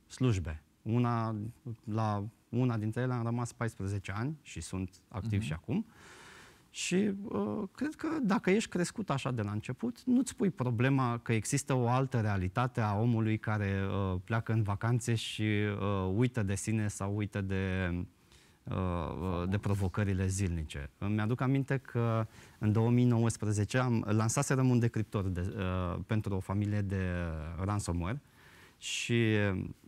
[0.08, 0.64] slujbe.
[0.82, 1.36] Una,
[1.84, 5.46] la una dintre ele am rămas 14 ani și sunt activ uh-huh.
[5.46, 5.86] și acum.
[6.70, 11.34] Și uh, cred că dacă ești crescut așa de la început, nu-ți pui problema că
[11.34, 16.56] există o altă realitate a omului care uh, pleacă în vacanțe și uh, uită de
[16.56, 17.94] sine sau uită de,
[18.64, 20.90] uh, uh de provocările zilnice.
[20.98, 22.28] Îmi aduc aminte că
[22.60, 27.04] în 2019 am lansat un decriptor de, uh, pentru o familie de
[27.64, 28.22] ransomware
[28.86, 29.36] și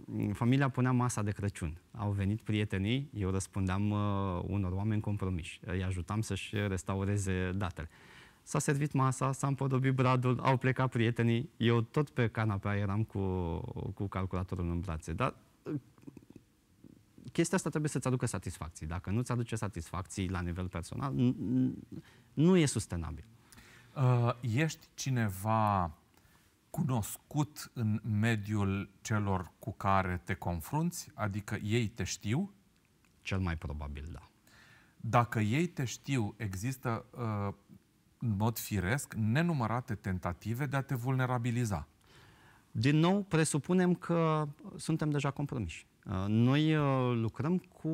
[0.05, 1.77] mm, familia punea masa de Crăciun.
[1.91, 5.60] Au venit prietenii, eu răspundeam uh, unor oameni compromiși.
[5.65, 7.89] Îi ajutam să-și restaureze datele.
[8.43, 13.19] S-a servit masa, s-a împodobit bradul, au plecat prietenii, eu tot pe canapea eram cu,
[13.93, 15.13] cu calculatorul în brațe.
[15.13, 15.73] Dar uh,
[17.31, 18.88] chestia asta trebuie să-ți aducă satisfacții.
[18.88, 21.13] Dacă nu-ți aduce satisfacții la nivel personal,
[22.33, 23.25] nu e sustenabil.
[23.95, 25.97] Uh, ești cineva
[26.69, 31.12] cunoscut în mediul celor cu care te confrunți?
[31.13, 32.53] Adică ei te știu?
[33.21, 34.30] Cel mai probabil, da.
[34.97, 37.53] Dacă ei te știu, există uh,
[38.17, 41.88] în mod firesc nenumărate tentative de a te vulnerabiliza.
[42.71, 45.88] Din nou, presupunem că suntem deja compromiși.
[46.06, 47.91] Uh, noi uh, lucrăm cu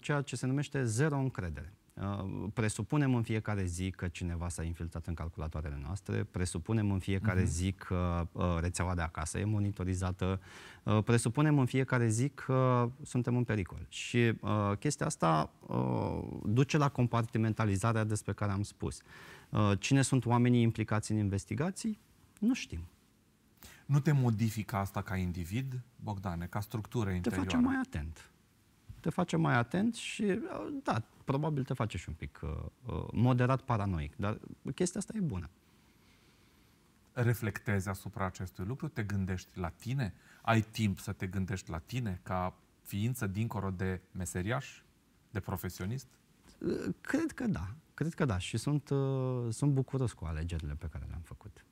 [0.00, 1.72] ceea ce se numește zero încredere.
[1.94, 7.42] Uh, presupunem în fiecare zi că cineva s-a infiltrat în calculatoarele noastre, presupunem în fiecare
[7.42, 7.48] uh-huh.
[7.48, 10.40] zi că uh, rețeaua de acasă e monitorizată,
[10.82, 13.86] uh, presupunem în fiecare zi că suntem în pericol.
[13.88, 19.00] Și uh, chestia asta uh, duce la compartimentalizarea despre care am spus.
[19.50, 21.98] Uh, cine sunt oamenii implicați în investigații?
[22.38, 22.80] Nu știm.
[23.86, 27.48] Nu te modifică asta ca individ, Bogdane, ca structură interioară?
[27.48, 28.28] Te face mai atent
[29.04, 32.50] te face mai atent și, uh, da, probabil te face și un pic uh,
[32.86, 34.40] uh, moderat paranoic, dar
[34.74, 35.50] chestia asta e bună.
[37.12, 38.88] Reflectezi asupra acestui lucru?
[38.88, 40.14] Te gândești la tine?
[40.42, 44.82] Ai timp să te gândești la tine ca ființă dincolo de meseriaș,
[45.30, 46.06] de profesionist?
[46.58, 47.74] Uh, cred că da.
[47.94, 48.38] Cred că da.
[48.38, 51.64] Și sunt, uh, sunt bucuros cu alegerile pe care le-am făcut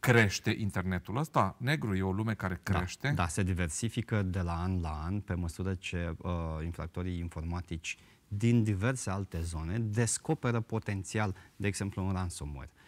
[0.00, 1.56] crește internetul ăsta?
[1.58, 3.08] Negru e o lume care da, crește?
[3.08, 6.30] Da, da se diversifică de la an la an pe măsură ce uh,
[6.64, 12.70] infractorii informatici din diverse alte zone descoperă potențial, de exemplu, un ransomware.
[12.72, 12.87] Uh,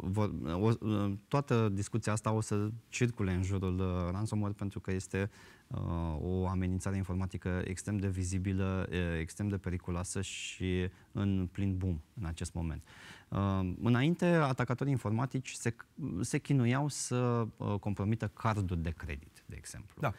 [0.00, 4.92] vor, o, uh, toată discuția asta o să circule în jurul uh, ransomware pentru că
[4.92, 5.30] este
[5.66, 5.78] uh,
[6.20, 12.24] o amenințare informatică extrem de vizibilă, uh, extrem de periculoasă și în plin boom în
[12.24, 12.82] acest moment.
[13.28, 15.74] Uh, înainte, atacatorii informatici se,
[16.20, 19.96] se chinuiau să uh, compromită cardul de credit, de exemplu.
[20.00, 20.12] Da.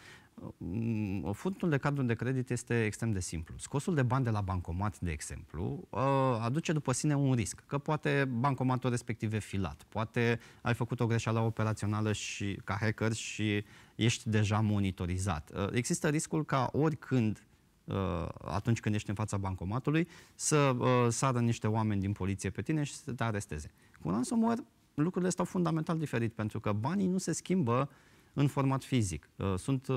[0.57, 3.55] Uh, furtul de cardul de credit este extrem de simplu.
[3.57, 5.99] Scosul de bani de la bancomat, de exemplu, uh,
[6.41, 11.05] aduce după sine un risc, că poate bancomatul respectiv e filat, poate ai făcut o
[11.05, 13.63] greșeală operațională și ca hacker și
[13.95, 15.51] ești deja monitorizat.
[15.55, 17.45] Uh, există riscul ca oricând
[17.83, 22.61] Uh, atunci când ești în fața bancomatului, să uh, sară niște oameni din poliție pe
[22.61, 23.71] tine și să te aresteze.
[24.01, 27.89] Cu ransomware lucrurile stau fundamental diferit, pentru că banii nu se schimbă
[28.33, 29.29] în format fizic.
[29.35, 29.87] Uh, sunt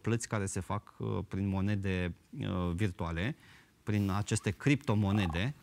[0.00, 0.96] plăți care se fac
[1.28, 2.14] prin monede
[2.74, 3.36] virtuale,
[3.82, 5.54] prin aceste criptomonede,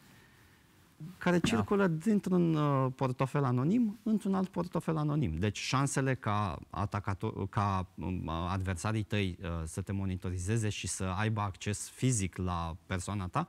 [1.17, 1.47] care da.
[1.47, 5.37] circulă dintr-un uh, portofel anonim într-un alt portofel anonim.
[5.37, 11.41] Deci șansele ca, atacator, ca uh, adversarii tăi uh, să te monitorizeze și să aibă
[11.41, 13.47] acces fizic la persoana ta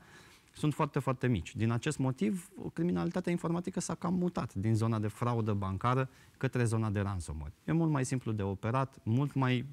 [0.59, 1.57] sunt foarte, foarte mici.
[1.57, 6.91] Din acest motiv, criminalitatea informatică s-a cam mutat din zona de fraudă bancară către zona
[6.91, 7.53] de ransomware.
[7.65, 9.67] E mult mai simplu de operat, mult mai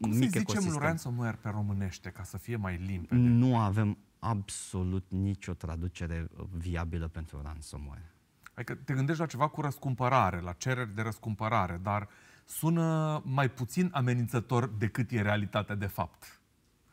[0.00, 0.82] Cum mic să zicem ecosistem.
[0.82, 3.20] ransomware pe românește, ca să fie mai limpede?
[3.20, 8.12] Nu avem absolut nicio traducere viabilă pentru ransomware.
[8.54, 12.08] Adică te gândești la ceva cu răscumpărare, la cereri de răscumpărare, dar
[12.44, 16.40] sună mai puțin amenințător decât e realitatea de fapt.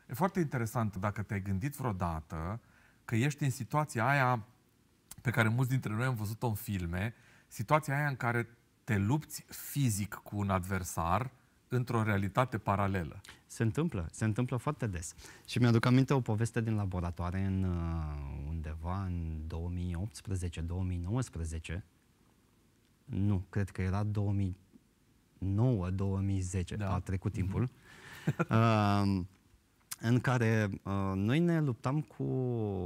[0.10, 2.60] E foarte interesant dacă te-ai gândit vreodată
[3.10, 4.46] că ești în situația aia
[5.22, 7.14] pe care mulți dintre noi am văzut-o în filme,
[7.48, 8.48] situația aia în care
[8.84, 11.32] te lupți fizic cu un adversar
[11.68, 13.22] într-o realitate paralelă.
[13.46, 15.16] Se întâmplă, se întâmplă foarte des.
[15.46, 19.42] Și mi-aduc aminte o poveste din laboratoare în uh, undeva în
[21.76, 21.82] 2018-2019.
[23.06, 24.10] Nu, cred că era 2009-2010,
[26.78, 26.94] da.
[26.94, 27.70] a trecut timpul.
[27.70, 28.48] Mm-hmm.
[28.50, 29.22] uh,
[30.02, 32.24] în care uh, noi ne luptam cu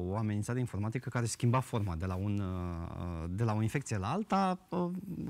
[0.07, 4.11] o amenințare informatică care schimba forma de la, un, uh, de la o infecție la
[4.11, 4.89] alta, uh,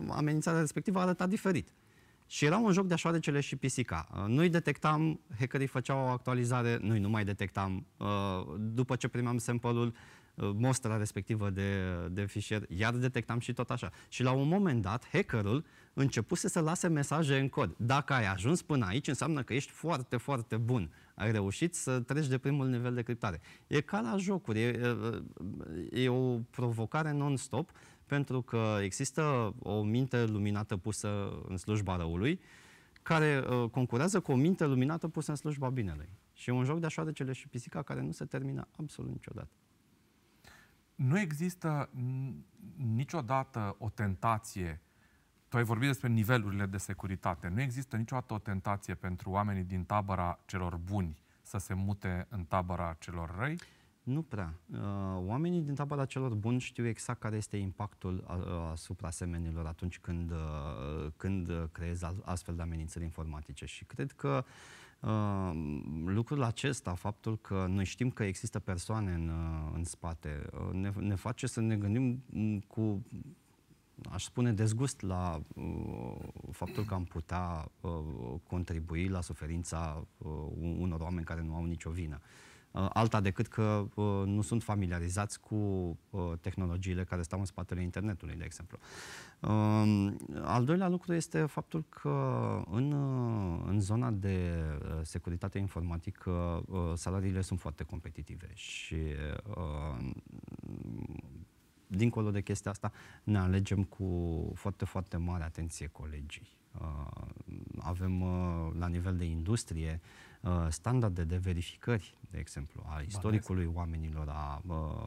[0.09, 1.73] amenințarea respectivă arăta diferit.
[2.27, 4.07] Și era un joc de șoarecele și pisica.
[4.11, 7.85] Uh, noi detectam, hackerii făceau o actualizare, noi nu mai detectam.
[7.97, 8.07] Uh,
[8.59, 9.93] după ce primeam sample-ul,
[10.35, 13.91] uh, mostra respectivă de, de fișier, iar detectam și tot așa.
[14.09, 17.75] Și la un moment dat, hackerul începuse să lase mesaje în cod.
[17.77, 20.91] Dacă ai ajuns până aici, înseamnă că ești foarte, foarte bun.
[21.13, 23.41] Ai reușit să treci de primul nivel de criptare.
[23.67, 24.97] E ca la jocuri, e,
[25.91, 27.71] e o provocare non-stop,
[28.06, 32.39] pentru că există o minte luminată pusă în slujba răului,
[33.02, 36.10] care uh, concurează cu o minte luminată pusă în slujba binelui.
[36.34, 39.12] Și e un joc de așa de cele și pisica care nu se termină absolut
[39.12, 39.52] niciodată.
[40.95, 41.89] Nu există
[42.76, 44.82] niciodată o tentație
[45.53, 47.47] tu ai vorbit despre nivelurile de securitate.
[47.47, 52.43] Nu există niciodată o tentație pentru oamenii din tabăra celor buni să se mute în
[52.43, 53.55] tabăra celor răi?
[54.03, 54.53] Nu prea.
[54.71, 54.79] Uh,
[55.15, 58.25] oamenii din tabăra celor buni știu exact care este impactul
[58.71, 63.65] asupra semenilor atunci când, uh, când creezi astfel de amenințări informatice.
[63.65, 64.45] Și cred că
[64.99, 65.51] uh,
[66.05, 69.31] lucrul acesta, faptul că noi știm că există persoane în,
[69.73, 72.23] în spate, ne, ne face să ne gândim
[72.67, 73.05] cu
[74.09, 75.63] aș spune, dezgust la uh,
[76.51, 77.91] faptul că am putea uh,
[78.47, 80.31] contribui la suferința uh,
[80.79, 82.19] unor oameni care nu au nicio vină.
[82.73, 85.55] Uh, alta decât că uh, nu sunt familiarizați cu
[86.09, 88.77] uh, tehnologiile care stau în spatele internetului, de exemplu.
[89.39, 90.13] Uh,
[90.43, 96.91] al doilea lucru este faptul că în, uh, în zona de uh, securitate informatică uh,
[96.95, 98.97] salariile sunt foarte competitive și
[99.57, 100.11] uh,
[101.95, 102.91] dincolo de chestia asta,
[103.23, 106.62] ne alegem cu foarte, foarte mare atenție colegii.
[106.82, 107.21] Uh,
[107.79, 110.01] avem uh, la nivel de industrie
[110.41, 114.62] uh, standarde de verificări, de exemplu, a istoricului oamenilor, a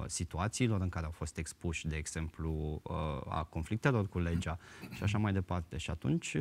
[0.06, 2.82] situațiilor în care au fost expuși, de exemplu,
[3.28, 4.58] a conflictelor cu legea
[4.90, 5.76] și așa mai departe.
[5.76, 6.36] Și atunci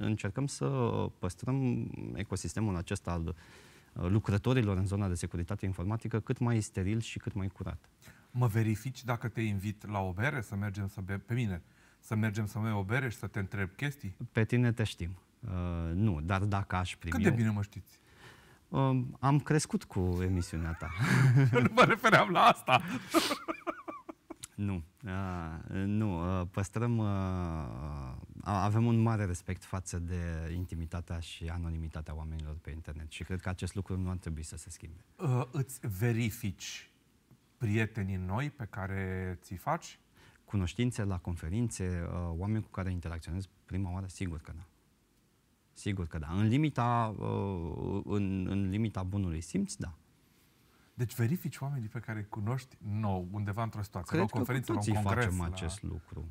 [0.00, 0.66] încercăm să
[1.18, 3.34] păstrăm ecosistemul acesta al
[3.92, 7.88] lucrătorilor în zona de securitate informatică cât mai steril și cât mai curat
[8.32, 11.62] mă verifici dacă te invit la o bere, să mergem să bem, pe mine,
[12.00, 14.16] să mergem să mai o bere și să te întreb chestii?
[14.32, 15.18] Pe tine te știm.
[15.40, 17.12] Uh, nu, dar dacă aș primi...
[17.12, 18.00] Cât de bine mă știți?
[18.68, 20.90] Uh, am crescut cu emisiunea ta.
[21.60, 22.82] nu mă refeream la asta.
[24.54, 32.14] nu, uh, nu, uh, păstrăm, uh, avem un mare respect față de intimitatea și anonimitatea
[32.14, 35.04] oamenilor pe internet și cred că acest lucru nu ar trebui să se schimbe.
[35.16, 36.90] Uh, îți verifici
[37.62, 40.00] prietenii noi pe care ți faci?
[40.44, 44.66] Cunoștințe la conferințe, uh, oameni cu care interacționez prima oară, sigur că da.
[45.72, 46.28] Sigur că da.
[46.30, 49.94] În limita, uh, în, în limita bunului simț, da.
[50.94, 54.72] Deci verifici oamenii pe care îi cunoști nou, undeva într-o situație, Cred la o conferință,
[54.72, 55.24] la un congres.
[55.24, 56.28] facem acest lucru.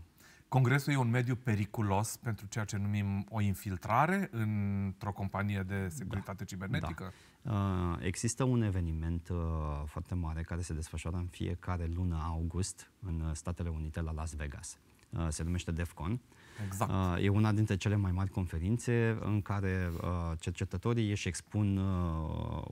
[0.52, 6.38] Congresul e un mediu periculos pentru ceea ce numim o infiltrare într-o companie de securitate
[6.38, 6.44] da.
[6.44, 7.14] cibernetică?
[7.42, 7.52] Da.
[7.52, 9.38] Uh, există un eveniment uh,
[9.86, 14.78] foarte mare care se desfășoară în fiecare lună august în Statele Unite la Las Vegas.
[15.10, 16.20] Uh, se numește DEFCON.
[16.66, 16.92] Exact.
[16.92, 20.08] Uh, e una dintre cele mai mari conferințe în care uh,
[20.40, 22.64] cercetătorii își expun uh,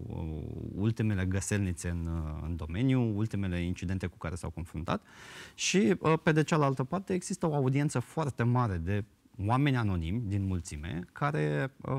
[0.76, 2.10] ultimele găselnițe în,
[2.44, 5.02] în domeniu, ultimele incidente cu care s-au confruntat
[5.54, 9.04] și pe de cealaltă parte există o audiență foarte mare de
[9.46, 11.94] oameni anonimi din mulțime care uh,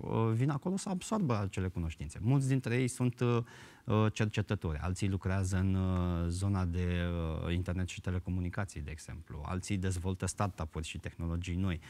[0.00, 2.18] uh, vin acolo să absorbă acele cunoștințe.
[2.22, 3.38] Mulți dintre ei sunt uh,
[3.84, 7.04] uh, cercetători, alții lucrează în uh, zona de
[7.46, 11.80] uh, internet și telecomunicații, de exemplu, alții dezvoltă startup-uri și tehnologii noi.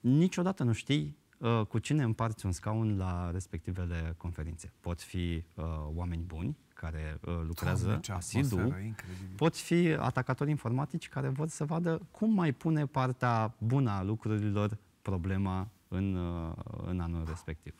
[0.00, 4.72] Niciodată nu știi uh, cu cine împarți un scaun la respectivele conferințe.
[4.80, 9.36] Pot fi uh, oameni buni, care uh, lucrează Doamne, ce asidu, atmosferă, incredibil.
[9.36, 14.78] pot fi atacatori informatici care vor să vadă cum mai pune partea bună a lucrurilor
[15.02, 16.52] problema în, uh,
[16.86, 17.74] în anul respectiv.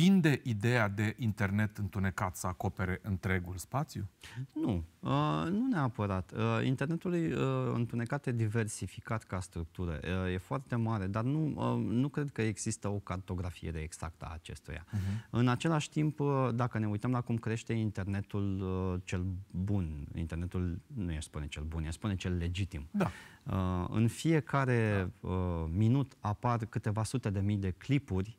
[0.00, 4.08] Tinde ideea de internet întunecat să acopere întregul spațiu?
[4.52, 6.32] Nu, uh, nu neapărat.
[6.32, 11.52] Uh, internetul e uh, întunecat, e diversificat ca structură, uh, e foarte mare, dar nu,
[11.56, 14.84] uh, nu cred că există o cartografiere exactă a acestuia.
[14.84, 15.30] Uh-huh.
[15.30, 20.80] În același timp, uh, dacă ne uităm la cum crește internetul uh, cel bun, internetul
[20.94, 22.88] nu e spune cel bun, e spune cel legitim.
[22.90, 23.10] Da.
[23.42, 25.30] Uh, în fiecare uh,
[25.68, 28.38] minut apar câteva sute de mii de clipuri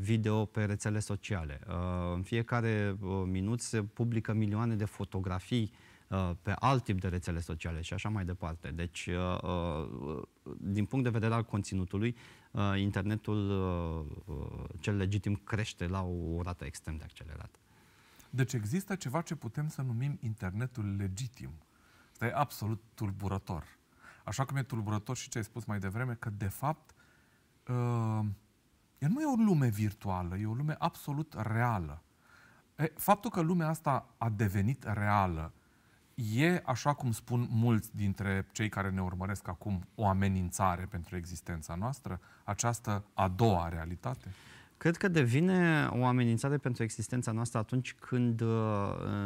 [0.00, 1.60] video pe rețele sociale.
[1.68, 1.74] Uh,
[2.14, 5.72] în fiecare uh, minut se publică milioane de fotografii
[6.08, 8.68] uh, pe alt tip de rețele sociale și așa mai departe.
[8.70, 10.22] Deci, uh, uh,
[10.58, 12.16] din punct de vedere al conținutului,
[12.50, 17.58] uh, internetul uh, uh, cel legitim crește la o rată extrem de accelerată.
[18.30, 21.50] Deci există ceva ce putem să numim internetul legitim.
[22.12, 23.64] Asta e absolut tulburător.
[24.24, 26.94] Așa cum e tulburător și ce ai spus mai devreme, că de fapt
[27.68, 28.20] uh,
[29.00, 32.02] ea nu e o lume virtuală, e o lume absolut reală.
[32.76, 35.52] E, faptul că lumea asta a devenit reală
[36.34, 41.74] e, așa cum spun mulți dintre cei care ne urmăresc acum, o amenințare pentru existența
[41.74, 44.26] noastră, această a doua realitate?
[44.76, 48.48] Cred că devine o amenințare pentru existența noastră atunci când uh,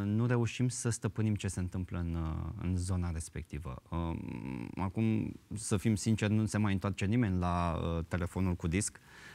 [0.04, 3.82] nu reușim să stăpânim ce se întâmplă în, uh, în zona respectivă.
[3.88, 4.16] Uh,
[4.76, 9.33] acum, să fim sinceri, nu se mai întoarce nimeni la uh, telefonul cu disc uh,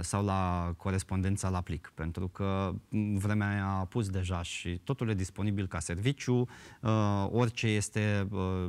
[0.00, 5.08] sau la corespondența la plic, pentru că m, vremea aia a pus deja și totul
[5.08, 6.48] e disponibil ca serviciu,
[6.80, 8.66] uh, orice este uh,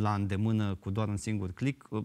[0.00, 2.04] la îndemână cu doar un singur click, uh,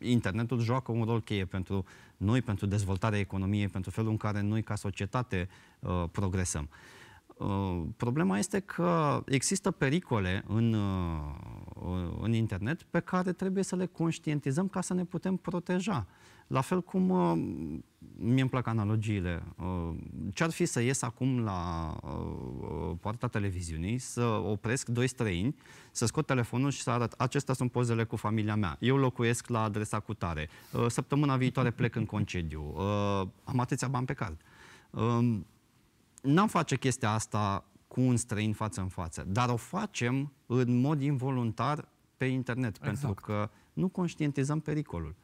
[0.00, 1.84] internetul joacă un rol cheie pentru
[2.16, 5.48] noi, pentru dezvoltarea economiei, pentru felul în care noi ca societate
[5.80, 6.68] uh, progresăm.
[7.36, 13.86] Uh, problema este că există pericole în, uh, în internet pe care trebuie să le
[13.86, 16.06] conștientizăm ca să ne putem proteja.
[16.46, 17.32] La fel cum uh,
[18.16, 19.42] mie îmi plac analogiile.
[19.58, 19.96] Uh,
[20.32, 25.56] ce-ar fi să ies acum la uh, poarta televiziunii, să opresc doi străini,
[25.90, 28.76] să scot telefonul și să arăt acestea sunt pozele cu familia mea.
[28.80, 30.48] Eu locuiesc la adresa cu tare.
[30.72, 32.74] Uh, săptămâna viitoare plec în concediu.
[32.76, 34.40] Uh, am atâția bani pe card.
[34.90, 35.38] Uh,
[36.22, 41.02] N-am face chestia asta cu un străin față în față, dar o facem în mod
[41.02, 42.84] involuntar pe internet, Exact.
[42.84, 45.14] pentru că nu conștientizăm pericolul.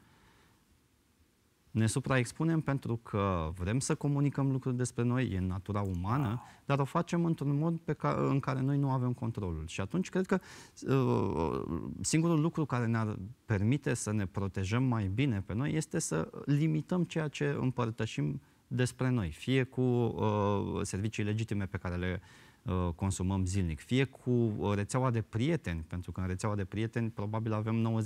[1.73, 6.79] Ne supraexpunem pentru că vrem să comunicăm lucruri despre noi, e în natura umană, dar
[6.79, 9.63] o facem într-un mod pe ca, în care noi nu avem controlul.
[9.67, 10.39] Și atunci cred că
[10.87, 11.61] uh,
[12.01, 17.03] singurul lucru care ne-ar permite să ne protejăm mai bine pe noi este să limităm
[17.03, 22.21] ceea ce împărtășim despre noi, fie cu uh, servicii legitime pe care le
[22.61, 27.09] uh, consumăm zilnic, fie cu uh, rețeaua de prieteni, pentru că în rețeaua de prieteni
[27.09, 28.01] probabil avem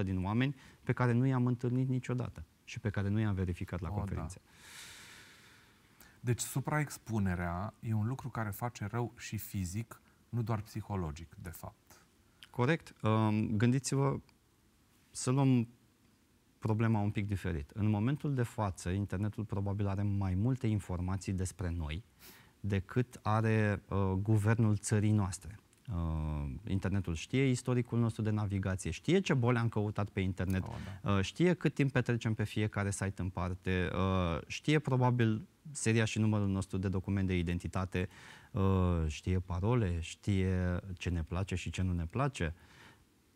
[0.00, 3.80] 90% din oameni pe care nu i-am întâlnit niciodată și pe care nu i-am verificat
[3.80, 4.40] la O, conferințe.
[6.20, 12.04] Deci supraexpunerea e un lucru care face rău și fizic, nu doar psihologic, de fapt.
[12.50, 12.94] Corect.
[13.02, 14.20] Um, Gândiți-vă
[15.10, 15.68] să luăm
[16.58, 17.70] problema un pic diferit.
[17.70, 22.04] În momentul de față, internetul probabil are mai multe informații despre noi
[22.60, 25.58] decât are uh, guvernul țării noastre.
[25.92, 30.72] Uh, internetul știe istoricul nostru de navigație, știe ce boli am căutat pe internet, Oh,
[31.02, 36.18] uh, știe cât timp petrecem pe fiecare site în parte, uh, știe probabil seria și
[36.18, 38.08] numărul nostru de document de identitate,
[38.50, 38.62] uh,
[39.06, 42.54] știe parole, știe ce ne place și ce nu ne place.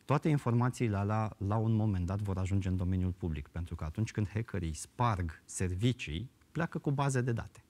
[0.05, 4.11] Toate informațiile alea, la un moment dat, vor ajunge în domeniul public, pentru că atunci
[4.11, 7.65] când hackerii sparg servicii, pleacă cu baze de date.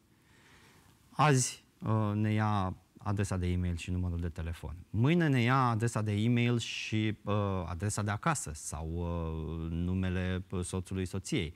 [1.10, 4.76] Azi uh, ne ia adresa de e-mail și numărul de telefon.
[4.90, 7.34] Mâine ne ia adresa de e-mail și uh,
[7.66, 11.54] adresa de acasă sau uh, numele soțului soției.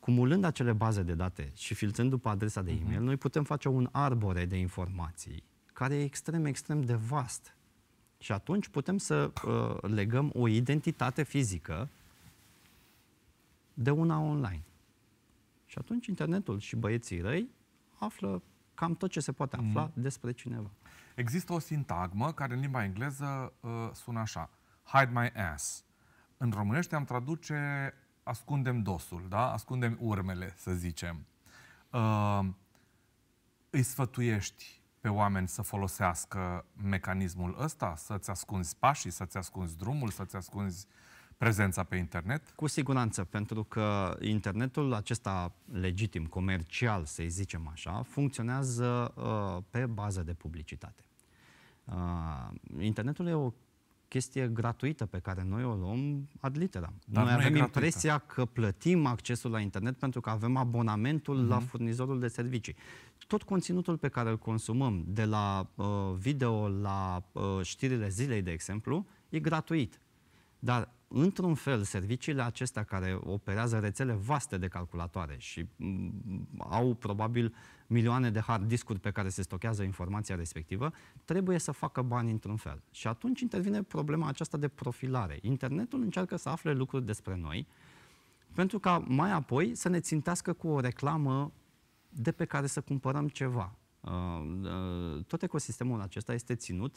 [0.00, 3.88] Cumulând acele baze de date și filtrând după adresa de e-mail, noi putem face un
[3.92, 5.42] arbore de informații
[5.72, 7.56] care e extrem, extrem de vast.
[8.18, 11.88] Și atunci putem să uh, legăm o identitate fizică
[13.74, 14.62] de una online.
[15.66, 17.48] Și atunci internetul și băieții răi
[17.98, 18.42] află
[18.74, 19.92] cam tot ce se poate afla mm.
[20.02, 20.70] despre cineva.
[21.14, 24.50] Există o sintagmă care în limba engleză uh, sună așa.
[24.84, 25.84] Hide my ass.
[26.36, 29.52] în românește am traduce ascundem dosul, da?
[29.52, 31.26] Ascundem urmele, să zicem.
[31.90, 32.40] Uh,
[33.70, 40.36] îi sfătuiești pe oameni să folosească mecanismul ăsta, să-ți ascunzi pașii, să-ți ascunzi drumul, să-ți
[40.36, 40.86] ascunzi
[41.44, 42.50] prezența pe internet?
[42.56, 50.22] Cu siguranță, pentru că internetul acesta legitim, comercial, să-i zicem așa, funcționează uh, pe bază
[50.22, 51.02] de publicitate.
[51.84, 51.94] Uh,
[52.80, 53.52] internetul e o
[54.08, 56.94] chestie gratuită pe care noi o luăm ad literam.
[57.06, 57.78] Dar noi nu e avem gratuită.
[57.78, 61.48] impresia că plătim accesul la internet pentru că avem abonamentul Mhm.
[61.48, 62.76] la furnizorul de servicii.
[63.26, 65.86] Tot conținutul pe care îl consumăm, de la uh,
[66.16, 69.98] video la uh, știrile zilei, de exemplu, e gratuit.
[70.58, 76.12] Dar, într-un fel, serviciile acestea care operează rețele vaste de calculatoare și m,
[76.58, 77.54] au probabil
[77.86, 80.92] milioane de hard discuri pe care se stochează informația respectivă,
[81.24, 82.82] trebuie să facă bani într-un fel.
[82.90, 85.38] Și atunci intervine problema aceasta de profilare.
[85.42, 87.66] Internetul încearcă să afle lucruri despre noi,
[88.54, 91.52] pentru ca mai apoi să ne țintească cu o reclamă
[92.08, 93.74] de pe care să cumpărăm ceva.
[94.00, 94.10] Uh,
[94.62, 96.96] uh, Tot ecosistemul acesta este ținut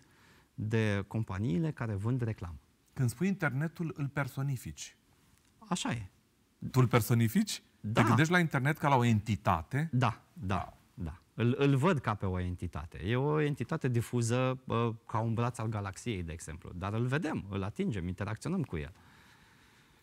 [0.54, 2.58] de companiile care vând reclamă.
[2.98, 4.96] Când spui internetul, îl personifici.
[5.70, 6.10] Așa e.
[6.72, 7.62] Tu îl personifici?
[7.80, 8.02] Da.
[8.02, 9.90] Te gândești la internet ca la o entitate?
[9.92, 11.22] Da, da, da.
[11.34, 12.98] Îl, îl văd ca pe o entitate.
[13.06, 16.72] E o entitate difuză uh, ca un braț al galaxiei, de exemplu.
[16.76, 18.94] Dar îl vedem, îl atingem, interacționăm cu el.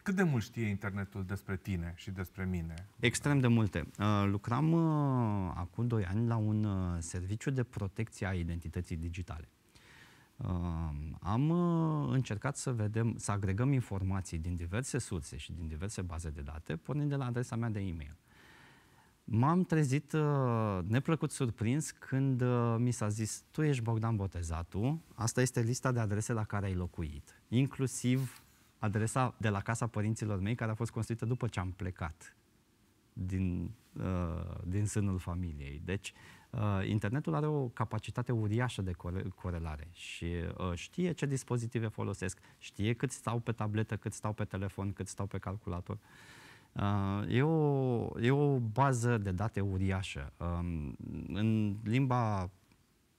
[0.02, 2.88] Cât de mult știe internetul despre tine și despre mine?
[3.00, 3.90] Extrem de multe.
[3.98, 9.48] Uh, lucram uh, acum 2 ani la un uh, serviciu de protecție a identității digitale.
[10.36, 10.48] Uh,
[11.20, 16.30] am uh, încercat să vedem, să agregăm informații din diverse surse și din diverse baze
[16.30, 18.16] de date, pornind de la adresa mea de e-mail.
[19.24, 25.40] M-am trezit uh, neplăcut surprins când uh, mi s-a zis, tu ești Bogdan Botezatu, asta
[25.40, 28.42] este lista de adrese la care ai locuit, inclusiv
[28.78, 32.36] adresa de la casa părinților mei, care a fost construită după ce am plecat
[33.12, 35.80] din, uh, din sânul familiei.
[35.84, 36.43] Deci, uh,
[36.88, 40.26] internetul are o capacitate uriașă de core- corelare și
[40.58, 45.08] uh, știe ce dispozitive folosesc, știe cât stau pe tabletă, cât stau pe telefon, cât
[45.08, 45.98] stau pe calculator.
[46.72, 50.32] Uh, e, o, e o bază de date uriașă.
[50.36, 50.96] Um,
[51.26, 52.50] în limba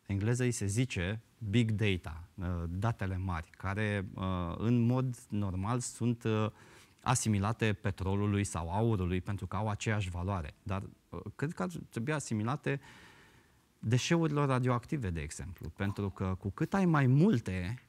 [0.05, 4.23] engleză îi se zice big data, uh, datele mari, care uh,
[4.57, 6.47] în mod normal sunt uh,
[7.01, 10.53] asimilate petrolului sau aurului pentru că au aceeași valoare.
[10.63, 12.79] Dar uh, cred că ar trebui asimilate
[13.79, 15.69] deșeurilor radioactive, de exemplu.
[15.69, 17.79] Pentru că cu cât ai mai multe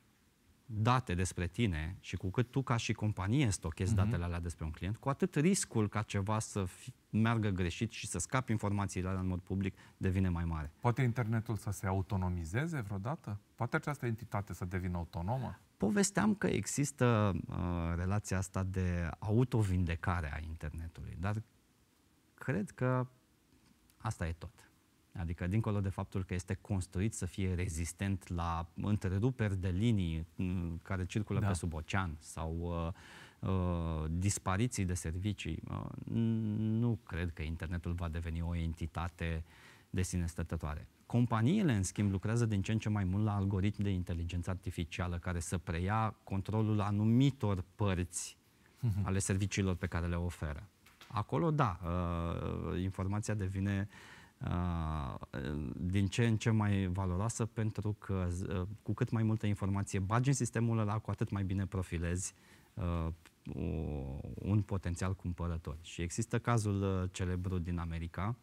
[0.68, 4.04] date despre tine și cu cât tu ca și companie stochezi Mhm.
[4.04, 8.06] datele alea despre un client, cu atât riscul ca ceva să fi, meargă greșit și
[8.06, 10.72] să scapi informațiile alea în mod public devine mai mare.
[10.80, 13.40] Poate internetul să se autonomizeze vreodată?
[13.54, 15.58] Poate această entitate să devină autonomă?
[15.76, 17.56] Povesteam că există uh,
[17.96, 21.42] relația asta de autovindecare a internetului, dar
[22.34, 23.06] cred că
[23.96, 24.65] asta e tot.
[25.18, 30.80] Adică, dincolo de faptul că este construit să fie rezistent la întreruperi de linii m,
[30.82, 31.46] care circulă Da.
[31.46, 32.56] pe sub ocean sau
[33.40, 35.86] uh, uh, dispariții de servicii, uh,
[36.56, 39.44] nu cred că internetul va deveni o entitate
[39.90, 40.88] de sine stătătoare.
[41.06, 45.18] Companiile, în schimb, lucrează din ce în ce mai mult la algoritmi de inteligență artificială
[45.18, 48.36] care să preia controlul anumitor părți
[49.02, 50.68] ale serviciilor pe care le oferă.
[51.08, 54.15] Acolo, da, uh, informația devine uh,
[55.76, 60.28] din ce în ce mai valoroasă pentru că uh, cu cât mai multă informație bagi
[60.28, 62.34] în sistemul ăla, cu atât mai bine profilezi
[62.74, 63.06] uh,
[63.54, 65.78] o- un potențial cumpărător.
[65.82, 68.36] Și există cazul uh, celebru din America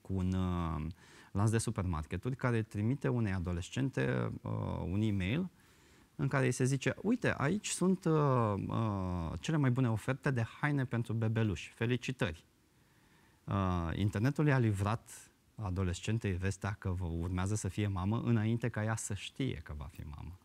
[0.00, 0.86] cu un uh,
[1.32, 4.52] lanț de supermarketuri care trimite unei adolescente uh,
[4.90, 5.50] un e-mail
[6.16, 8.12] în care îi se zice, uite, aici sunt uh,
[8.66, 11.72] uh, cele mai bune oferte de haine pentru bebeluși.
[11.74, 12.44] Felicitări!
[13.46, 18.96] Uh, internetul i-a livrat adolescentei vestea că vă urmează să fie mamă înainte ca ea
[18.96, 20.38] să știe că va fi mamă.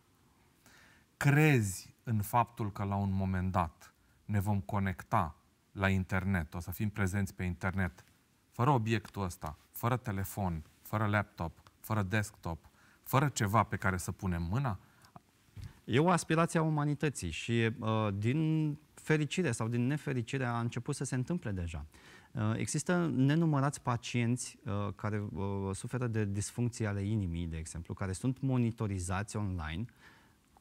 [1.17, 3.93] Crezi în faptul că la un moment dat
[4.25, 5.35] ne vom conecta
[5.71, 8.03] la internet, o să fim prezenți pe internet,
[8.51, 12.69] fără obiectul ăsta, fără telefon, fără laptop, fără desktop,
[13.03, 14.79] fără ceva pe care să punem mâna?
[15.83, 21.03] E o aspirație a umanității și uh, din fericire sau din nefericire a început să
[21.03, 21.85] se întâmple deja.
[22.31, 28.11] Uh, există nenumărați pacienți uh, care uh, suferă de disfuncții ale inimii, de exemplu, care
[28.11, 29.85] sunt monitorizați online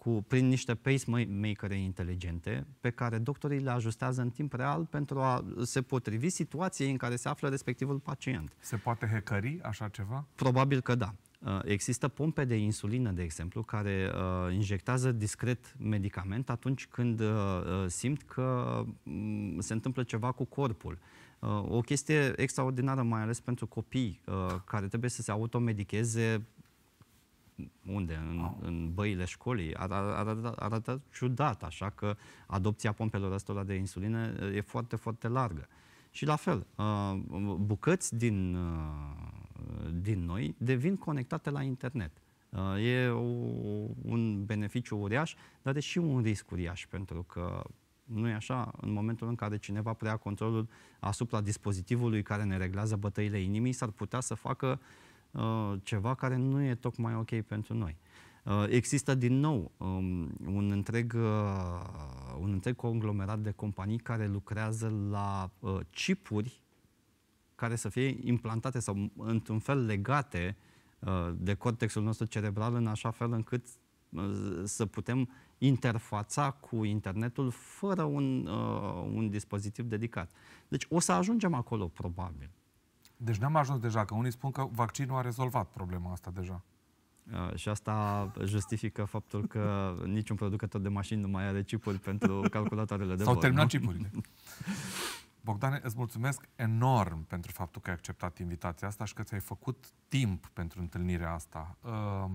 [0.01, 5.45] cu, prin niște pacemaker inteligente pe care doctorii le ajustează în timp real pentru a
[5.62, 8.53] se potrivi situației în care se află respectivul pacient.
[8.59, 10.27] Se poate hackeri așa ceva?
[10.35, 11.14] Probabil că da.
[11.39, 17.27] Uh, există pompe de insulină, de exemplu, care uh, injectează discret medicament atunci când uh,
[17.27, 19.12] uh simt că uh,
[19.59, 20.99] se întâmplă ceva cu corpul.
[21.41, 26.47] Uh, o chestie extraordinară, mai ales pentru copii uh, care trebuie să se automedicheze
[27.86, 28.14] unde?
[28.14, 29.74] În, în băile școlii.
[29.74, 32.16] Arată, arată, arată ciudat, așa că
[32.47, 35.68] adopția pompelor ăstora de insulină uh, e foarte, foarte largă.
[36.11, 37.14] Și la fel, uh,
[37.57, 42.11] bucăți din, uh, din noi devin conectate la internet.
[42.82, 43.20] E o,
[44.03, 47.62] un beneficiu uriaș, dar e și un risc uriaș, pentru că
[48.14, 48.72] nu e așa?
[48.80, 50.68] În momentul în care cineva preia controlul
[51.00, 54.80] asupra dispozitivului care ne reglează bătăile inimii, s-ar putea să facă
[55.30, 57.96] uh, ceva care nu e tocmai ok pentru noi.
[58.44, 64.94] Uh, există din nou um, un, întreg, uh, un întreg conglomerat de companii care lucrează
[65.11, 66.61] la uh, chipuri
[67.54, 70.56] care să fie implantate sau într-un fel legate
[70.98, 73.89] uh, de cortexul nostru cerebral în așa fel încât uh,
[74.64, 80.30] să putem interfața cu internetul fără un, uh, un dispozitiv dedicat.
[80.68, 82.50] Deci o să ajungem acolo, probabil.
[83.16, 86.64] Deci n-am ajuns deja, că unii spun că vaccinul a rezolvat problema asta deja.
[87.32, 92.44] Uh, și asta justifică faptul că niciun producător de mașini nu mai are chipuri pentru
[92.50, 94.11] calculatoarele de S-au terminat chipurile.
[95.44, 99.90] Bogdane, îți mulțumesc enorm pentru faptul că ai acceptat invitația asta și că ți-ai făcut
[100.08, 101.76] timp pentru întâlnirea asta.
[101.80, 102.30] Uh,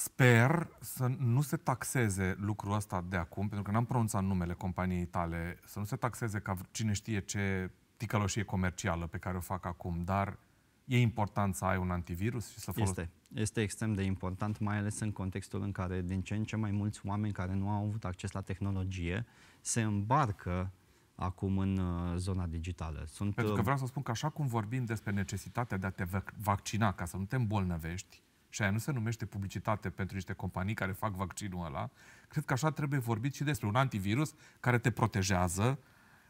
[0.00, 5.06] Sper să nu se taxeze lucrul ăsta de acum, pentru că n-am pronunțat numele companiei
[5.06, 9.66] tale, să nu se taxeze ca cine știe ce ticăloșie comercială pe care o fac
[9.66, 10.38] acum, dar
[10.84, 13.00] e important să ai un antivirus și să folosești.
[13.00, 16.56] Este, este extrem de important, mai ales în contextul în care din ce în ce
[16.56, 19.26] mai mulți oameni care nu au avut acces la tehnologie
[19.60, 20.72] se îmbarcă
[21.14, 23.04] acum în uh, zona digitală.
[23.06, 25.90] Sunt, Pentru că uh, vreau să spun că așa cum vorbim despre necesitatea de a
[25.90, 26.04] te
[26.42, 30.74] vaccina ca să nu te îmbolnăvești, și aia nu se numește publicitate pentru niște companii
[30.74, 31.90] care fac vaccinul ăla,
[32.28, 35.78] cred că așa trebuie vorbit și despre un antivirus care te protejează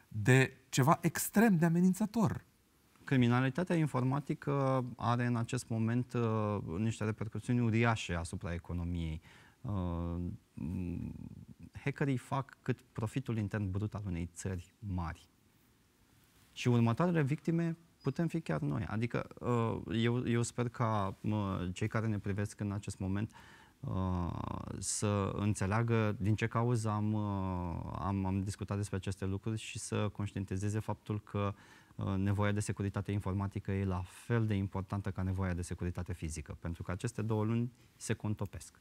[0.08, 2.44] de ceva extrem de amenințător.
[3.04, 9.20] Criminalitatea informatică are în acest moment uh, niște repercusiuni uriașe asupra economiei.
[9.60, 10.16] Uh,
[11.72, 15.28] hackerii fac cât profitul intern brut al unei țări mari.
[16.52, 17.76] Și următoarele victime
[18.08, 18.84] putem fi chiar noi.
[18.84, 21.16] Adică uh, eu, eu sper ca
[21.72, 23.30] cei care ne privesc în acest moment
[23.80, 24.32] uh,
[24.78, 30.08] să înțeleagă din ce cauză am, uh, am, am discutat despre aceste lucruri și să
[30.12, 31.54] conștientizeze faptul că
[32.16, 36.82] nevoia de securitate informatică e la fel de importantă ca nevoia de securitate fizică, pentru
[36.82, 38.80] că aceste două luni se contopesc.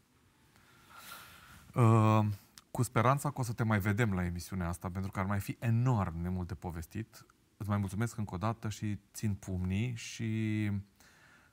[1.75, 2.25] Uh,
[2.71, 5.39] cu speranța că o să te mai vedem la emisiunea asta, pentru că ar mai
[5.39, 7.25] fi enorm de mult de povestit
[7.57, 10.71] îți mai mulțumesc încă o dată și țin pumnii și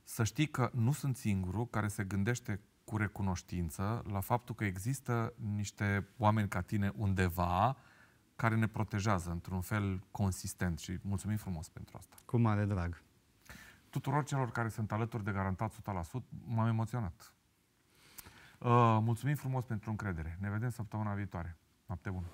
[0.02, 5.34] să știi că nu sunt singurul care se gândește cu recunoștință la faptul că există
[5.54, 7.76] niște oameni ca tine undeva
[8.36, 12.16] care ne protejează într-un fel consistent și mulțumim frumos pentru asta.
[12.24, 13.02] Cu mare drag.
[13.90, 15.74] Tuturor celor care sunt alături de garantat 100%,
[16.46, 17.34] m-am emoționat.
[18.58, 20.38] Uh, mulțumim frumos pentru încredere.
[20.40, 21.56] Ne vedem săptămâna viitoare.
[21.86, 22.26] Noapte bună!